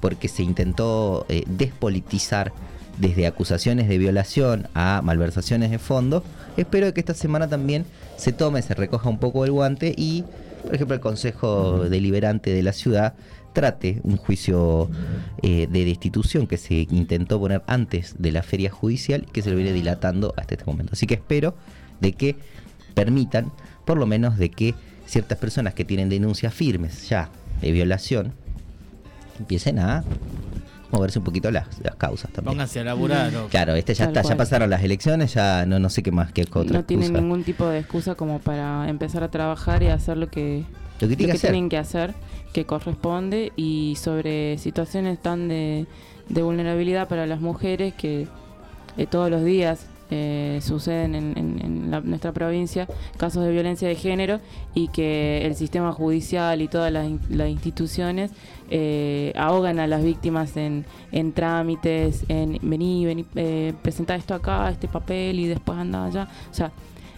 [0.00, 2.52] porque se intentó eh, despolitizar
[2.98, 6.22] desde acusaciones de violación a malversaciones de fondos,
[6.56, 7.86] espero que esta semana también
[8.16, 10.22] se tome, se recoja un poco el guante y,
[10.64, 13.14] por ejemplo, el Consejo Deliberante de la ciudad
[13.54, 14.90] trate un juicio
[15.42, 19.50] eh, de destitución que se intentó poner antes de la feria judicial y que se
[19.50, 20.92] lo viene dilatando hasta este momento.
[20.92, 21.54] Así que espero
[22.00, 22.36] de que
[22.92, 23.50] permitan,
[23.86, 24.74] por lo menos, de que
[25.06, 27.30] ciertas personas que tienen denuncias firmes ya
[27.62, 28.32] de violación
[29.38, 30.04] empiecen a
[30.90, 32.52] moverse un poquito las, las causas también.
[32.52, 33.32] Pónganse a laburar.
[33.32, 33.48] loco.
[33.48, 36.32] Claro, este ya Tal está, ya pasaron las elecciones, ya no, no sé qué más
[36.32, 37.20] que otra no tienen excusa.
[37.20, 40.64] ningún tipo de excusa como para empezar a trabajar y hacer lo que,
[41.00, 41.50] Lo que tiene que hacer.
[41.50, 42.14] tienen que hacer,
[42.52, 45.86] que corresponde, y sobre situaciones tan de,
[46.28, 48.26] de vulnerabilidad para las mujeres que
[48.96, 52.86] eh, todos los días eh, suceden en, en- en la- nuestra provincia
[53.16, 54.38] casos de violencia de género
[54.74, 58.30] y que el sistema judicial y todas las, las instituciones
[58.70, 64.70] eh, ahogan a las víctimas en, en trámites, en vení, vení, eh, presenta esto acá,
[64.70, 66.28] este papel y después anda allá.
[66.50, 66.70] O sea,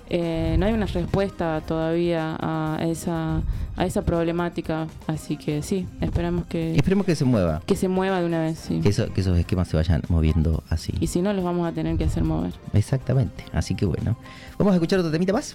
[0.08, 3.42] eh, no hay una respuesta todavía a esa,
[3.76, 8.20] a esa problemática, así que sí, esperamos que, Esperemos que se mueva, que se mueva
[8.20, 8.80] de una vez, sí.
[8.80, 10.92] que, eso- que esos esquemas se vayan moviendo así.
[11.00, 12.52] Y si no, los vamos a tener que hacer mover.
[12.72, 14.16] Exactamente, así que bueno.
[14.58, 15.54] Vamos a escuchar otro temita más.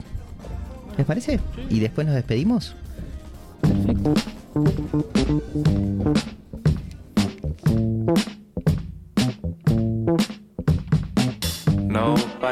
[0.97, 1.39] ¿Les parece?
[1.69, 2.75] Y después nos despedimos.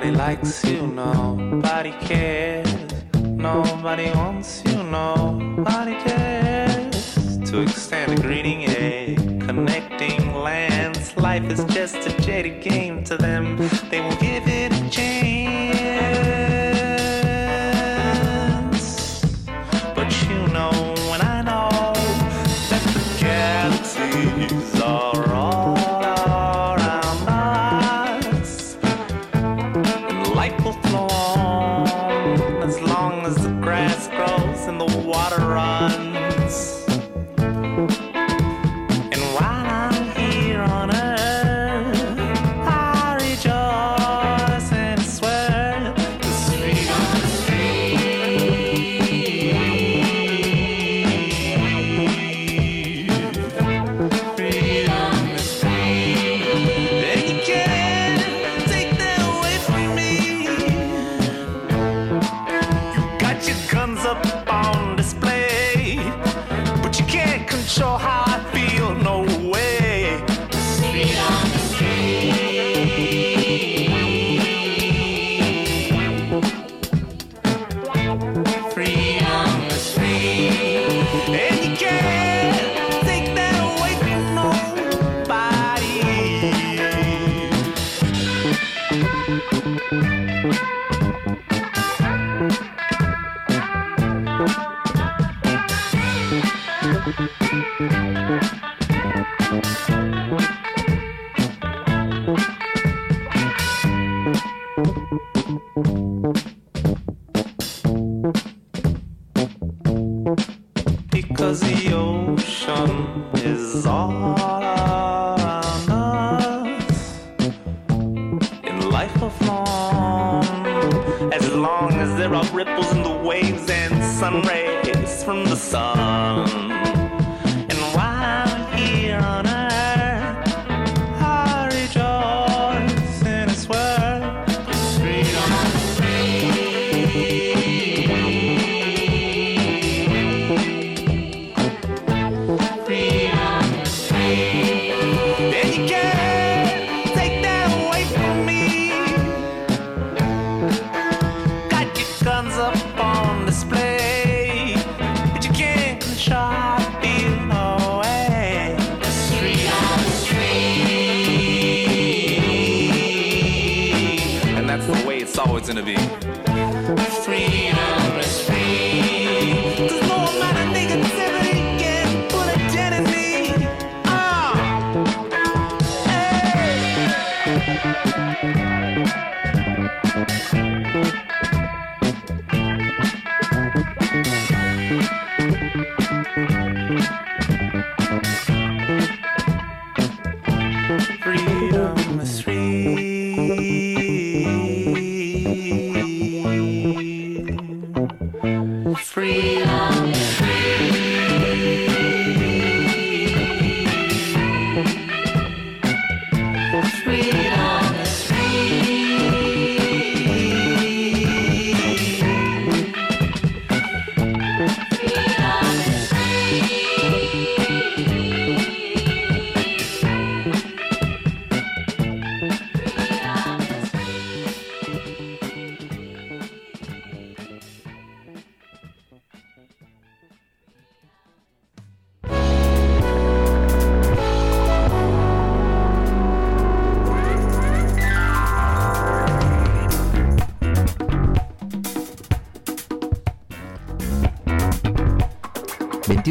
[0.09, 2.73] Nobody likes you, nobody cares.
[3.13, 7.37] Nobody wants you, nobody cares.
[7.51, 11.15] To extend a greeting, a connecting lands.
[11.15, 13.57] Life is just a jaded game to them.
[13.91, 15.38] They won't give it a chance.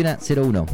[0.04, 0.66] ...21.01...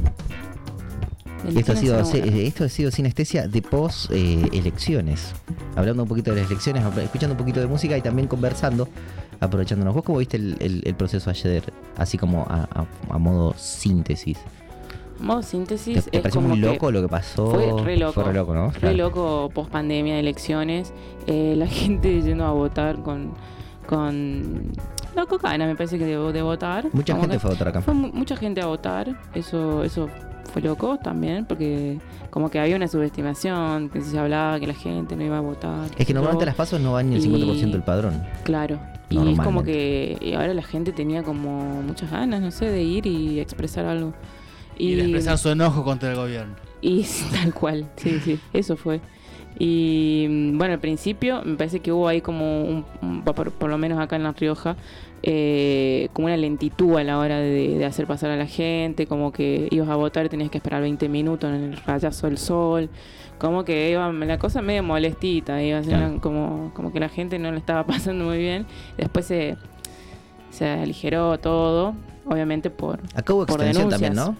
[1.58, 2.34] Esto ha, sido, 21.01.
[2.46, 5.32] esto ha sido sinestesia de post eh, elecciones.
[5.76, 8.88] Hablando un poquito de las elecciones, escuchando un poquito de música y también conversando,
[9.40, 9.92] aprovechándonos.
[9.94, 11.62] ¿Vos cómo viste el, el- el proceso ayer?
[11.98, 14.38] Así como a, a- a modo síntesis.
[15.20, 17.50] Modo ¿Te, síntesis te es pareció como muy que loco lo que pasó?
[17.50, 18.12] Fue re loco.
[18.14, 18.70] Fue re loco, ¿no?
[18.70, 18.96] Re Claro.
[18.96, 20.94] loco post pandemia de elecciones.
[21.26, 23.32] Eh, la gente yendo a votar con.
[23.86, 24.72] con
[25.14, 26.88] la cocaína me parece que de, de votar.
[26.92, 27.80] Mucha Como gente fue a votar acá.
[27.82, 29.14] Fue mu- mucha gente a votar.
[29.34, 30.08] Eso, eso
[30.52, 31.98] fue loco también, porque
[32.30, 35.88] como que había una subestimación, que se hablaba que la gente no iba a votar.
[35.96, 38.22] Es que normalmente las pasos no van ni el 50% del padrón.
[38.44, 38.78] Claro.
[39.10, 42.82] Y es como que y ahora la gente tenía como muchas ganas, no sé, de
[42.82, 44.12] ir y expresar algo.
[44.76, 46.54] Y de expresar su enojo contra el gobierno.
[46.80, 49.00] Y tal cual, sí, sí, eso fue.
[49.58, 53.70] Y mm, bueno, al principio me parece que hubo ahí como, un, un- por, por
[53.70, 54.76] lo menos acá en La Rioja,
[55.22, 59.32] eh, como una lentitud a la hora de, de hacer pasar a la gente, como
[59.32, 62.90] que ibas a votar y tenías que esperar 20 minutos en el rayazo del sol,
[63.38, 66.18] como que iba la cosa medio molestita, iba Claro.
[66.20, 68.66] como, como que la gente no le estaba pasando muy bien.
[68.98, 69.56] Después se,
[70.50, 71.94] se aligeró todo,
[72.26, 74.14] obviamente por, Acá hubo por extensión denuncias.
[74.14, 74.36] también, ¿no?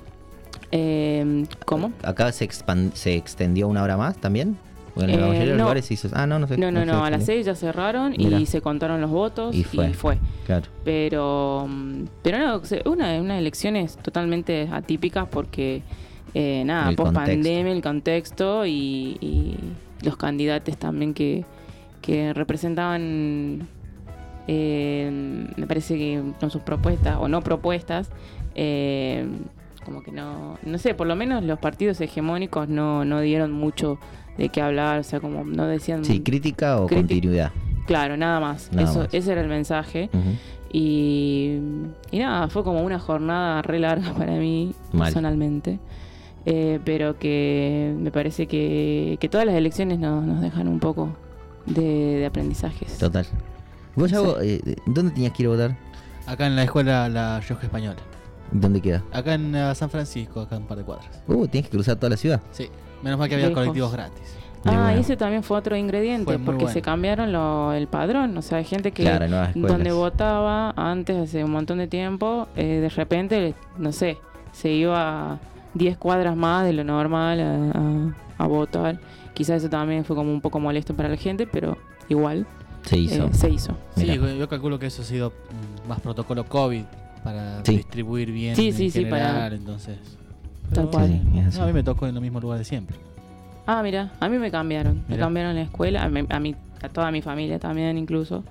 [0.71, 1.93] Eh, ¿Cómo?
[2.03, 4.57] Acá se, expan- se extendió una hora más también.
[4.95, 5.63] Porque en la Eh, mayoría de los no.
[5.65, 6.09] lugares se hizo.
[6.13, 6.57] Ah, no, no sé.
[6.57, 7.45] No, no, se no, a las extendió.
[7.45, 10.19] 6 ya cerraron y se contaron los votos Y fue.
[10.47, 10.67] Claro.
[10.85, 15.83] Pero, mm, pero no, una, unas elecciones totalmente atípicas porque,
[16.35, 17.33] eh, nada, El post contexto.
[17.43, 19.57] pandemia, el contexto y, y
[20.03, 21.45] los candidatos también que,
[22.01, 23.67] que representaban,
[24.47, 25.11] eh,
[25.57, 28.11] me parece que con sus propuestas o no propuestas,
[28.55, 29.27] eh,
[29.85, 33.99] como que no, no sé, por lo menos los partidos hegemónicos no, no dieron mucho
[34.39, 36.05] de qué hablar, o sea, como no decían...
[36.05, 37.53] Sí, crítica o continuidad.
[37.87, 38.71] Claro, nada más.
[38.73, 39.09] Nada Eso, más.
[39.15, 40.11] Ese era el mensaje.
[40.73, 41.59] Y,
[42.11, 45.07] y nada, fue como una jornada re larga para mí, Mal.
[45.07, 45.79] personalmente.
[46.47, 51.17] Eh, pero que me parece que, que todas las elecciones nos, nos dejan un poco
[51.67, 52.99] de, de aprendizajes.
[52.99, 53.27] Total.
[53.97, 55.77] ¿Vos, Yago, eh, dónde tenías que ir a votar?
[56.27, 57.97] Acá en la escuela La Rioja Española.
[58.51, 59.03] ¿Dónde queda?
[59.13, 61.23] Acá en eh, San Francisco, acá en un par de cuadras.
[61.27, 62.41] Uh, tienes que cruzar toda la ciudad.
[62.51, 62.69] Sí.
[63.03, 63.61] Menos mal que había Lejos.
[63.63, 64.37] colectivos gratis.
[64.67, 66.73] Ah, ese también fue otro ingrediente, Fue porque bueno.
[66.73, 68.35] se cambiaron lo- el padrón.
[68.39, 72.81] O sea, hay gente que Claro, donde votaba antes, hace un montón de tiempo, eh,
[72.81, 74.17] de repente, no sé,
[74.53, 75.39] se iba
[75.75, 78.99] 10 cuadras más de lo normal a, a- a votar.
[79.35, 81.77] Quizás eso también fue como un poco molesto para la gente, pero
[82.09, 82.47] igual
[82.87, 83.27] Se hizo.
[83.27, 83.77] eh, se hizo.
[83.97, 85.31] Sí, yo yo calculo que eso ha sido
[85.85, 86.85] mm, más protocolo COVID
[87.23, 87.77] para Sí.
[87.77, 89.99] distribuir bien Sí, en sí, sí, para- entonces.
[90.73, 91.09] Tal cual.
[91.51, 92.97] Sí, a mí me tocó en el mismo lugar de siempre.
[93.67, 95.05] Ah, mira, a mí me cambiaron.
[95.09, 98.45] Me cambiaron la escuela, a, mí- a mí, a toda mi familia también incluso.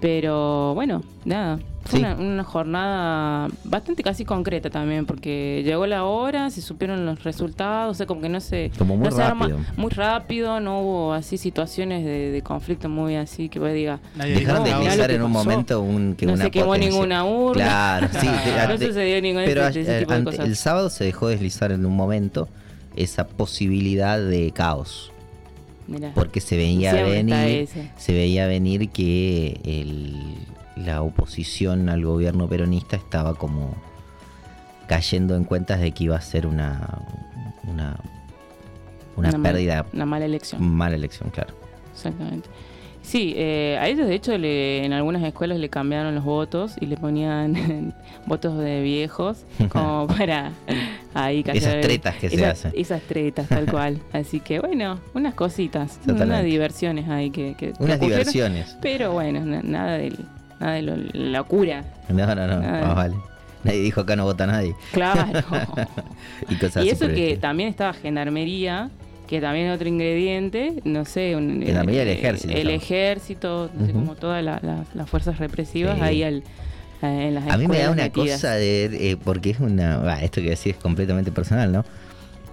[0.00, 1.58] Pero bueno, nada.
[1.82, 2.04] Fue Sí.
[2.04, 7.90] una, una jornada bastante casi concreta también, porque llegó la hora, se supieron los resultados,
[7.92, 8.70] o sea, como que no se.
[8.78, 9.58] Como muy no se arma- rápido.
[9.78, 13.98] muy rápido, no hubo así situaciones de, de conflicto muy así que vos digas.
[14.14, 16.90] Dejaron de en un momento un, que no una se quemó potencia.
[16.90, 17.64] ninguna urna.
[17.64, 18.26] Claro, sí.
[18.44, 20.46] de- no de- sucedió ningún pero ese, ese eh, tipo de ante- cosas.
[20.46, 22.48] el sábado se dejó deslizar en un momento
[22.94, 25.12] esa posibilidad de caos.
[25.90, 26.12] Mirá.
[26.14, 30.36] Porque se veía Siempre venir, se veía venir que el-
[30.76, 33.74] la oposición al gobierno peronista estaba como
[34.86, 36.98] cayendo en cuentas de que iba a ser una
[37.64, 37.96] una,
[39.16, 40.62] una, pérdida, una mala elección.
[40.62, 41.54] mala elección, claro.
[41.92, 42.48] Exactamente.
[43.02, 46.86] Sí, eh, a ellos de hecho le, en algunas escuelas le cambiaron los votos y
[46.86, 47.92] le ponían
[48.26, 50.52] votos de viejos como para
[51.14, 52.72] ahí Esas callar- tretas que se esas- hacen.
[52.76, 53.98] Esas tretas, tal cual.
[54.12, 56.24] Así que bueno, unas cositas, Totalmente.
[56.24, 58.76] unas diversiones ahí que, Unas diversiones.
[58.82, 60.12] Pero bueno, na- nada de,
[60.60, 61.84] nada de lo- locura.
[62.10, 63.16] No, no, no, más vale.
[63.64, 64.74] Nadie dijo acá no vota nadie.
[64.92, 65.40] Claro.
[66.48, 68.88] y cosas y eso que también estaba gendarmería,
[69.30, 72.52] que también es otro ingrediente, no sé, un, Gendarmería y el eh, ejército.
[72.52, 76.02] El ejército, no sé, como todas la- la- las fuerzas represivas Sí.
[76.02, 76.42] ahí al,
[77.00, 78.40] en las A mí me da una metidas.
[78.40, 81.84] cosa de, eh, porque es una, bah, esto que decís es completamente personal, ¿no?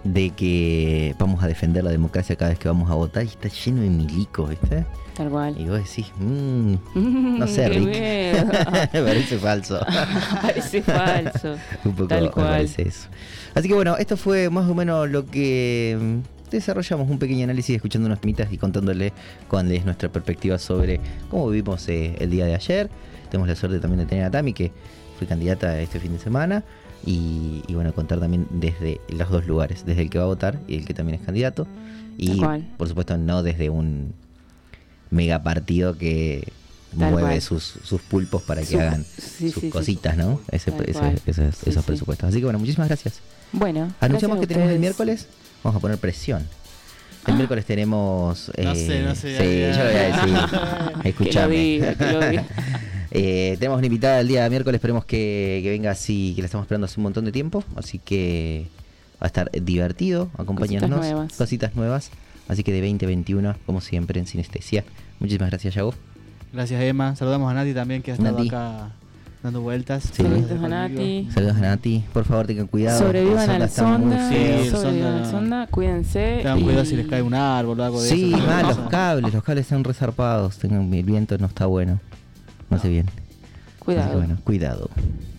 [0.04, 3.50] De que vamos a defender la democracia cada vez que vamos a votar y está
[3.50, 4.86] lleno de milicos, ¿viste?
[5.16, 5.56] Tal cual.
[5.60, 6.76] Y vos decís, mmm,
[7.40, 8.94] no sé, Rick.
[8.94, 9.80] me parece falso.
[10.44, 11.56] Parece falso.
[11.84, 12.48] Un poco Tal me cual.
[12.50, 13.08] parece eso.
[13.56, 17.76] Así que bueno, esto fue más o menos lo que mm, desarrollamos un pequeño análisis
[17.76, 19.14] escuchando unos temitas y contándole
[19.48, 22.90] cuál es nuestra perspectiva sobre cómo vivimos eh, el día de ayer.
[23.30, 24.72] Tenemos la suerte también de tener a Tami, que
[25.18, 26.64] fue candidata este fin de semana.
[27.06, 30.60] Y, y bueno, contar también desde los dos lugares, desde el que va a votar
[30.68, 31.68] y el que también es candidato.
[32.18, 32.42] Y
[32.78, 34.14] por supuesto no desde un
[35.12, 36.48] mega partido que
[36.98, 39.70] Tal mueve sus, sus pulpos para que Su- hagan sí, sus sí, sí.
[39.70, 40.42] cositas, ¿no?
[40.52, 40.72] Ese,
[41.28, 42.30] ese- esos, presupuestos.
[42.30, 43.20] Así que bueno, muchísimas gracias.
[43.52, 45.28] Bueno, Anunciamos gracias que tenemos el miércoles.
[45.64, 46.48] Vamos a poner presión.
[47.28, 48.52] El miércoles tenemos.
[48.58, 51.02] No eh, sé, no sé, Sí, yo voy a decir.
[51.02, 51.56] Que Escuchame.
[51.56, 52.46] lo diga, que lo diga.
[53.10, 54.78] Eh, tenemos una invitada el día de miércoles.
[54.80, 57.64] Esperemos que, que venga así, que la estamos esperando hace un montón de tiempo.
[57.76, 58.68] Así que
[59.14, 60.30] va a estar divertido.
[60.38, 60.90] Acompáñanos.
[60.90, 61.34] Cositas nuevas.
[61.34, 62.12] Cositas nuevas.
[62.48, 64.84] Así que de 2021, como siempre, en Sinestesia.
[65.20, 65.94] Muchísimas gracias, Yago.
[66.54, 67.16] Gracias, Emma.
[67.16, 68.50] Saludamos a Nati también, que ha estado Nati.
[68.50, 68.92] acá
[69.44, 70.04] dando vueltas.
[70.12, 70.24] Sí.
[70.24, 71.30] Saludos a Nati.
[71.34, 72.04] Saludos a Nati.
[72.14, 73.00] Por favor, tengan cuidado.
[73.00, 74.60] Sobrevivan a la sonda, Sí, feo.
[74.60, 76.38] el sobrevivan a la sonda- sonda, cuídense.
[76.38, 78.46] Tengan y- cuidado si les cae un árbol o algo de Sí, eso.
[78.46, 78.90] mal, los No.
[78.90, 80.58] cables, los cables están resarpados.
[80.58, 82.00] Tengan, el viento no está bueno.
[82.70, 83.08] No hace bien.
[83.08, 83.22] Así
[83.80, 84.18] que Cuidado.
[84.18, 84.90] bueno, cuidado.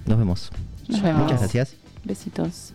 [0.06, 0.50] Nos vemos.
[0.88, 1.22] Nos vemos.
[1.24, 1.74] Muchas gracias.
[2.04, 2.72] Besitos.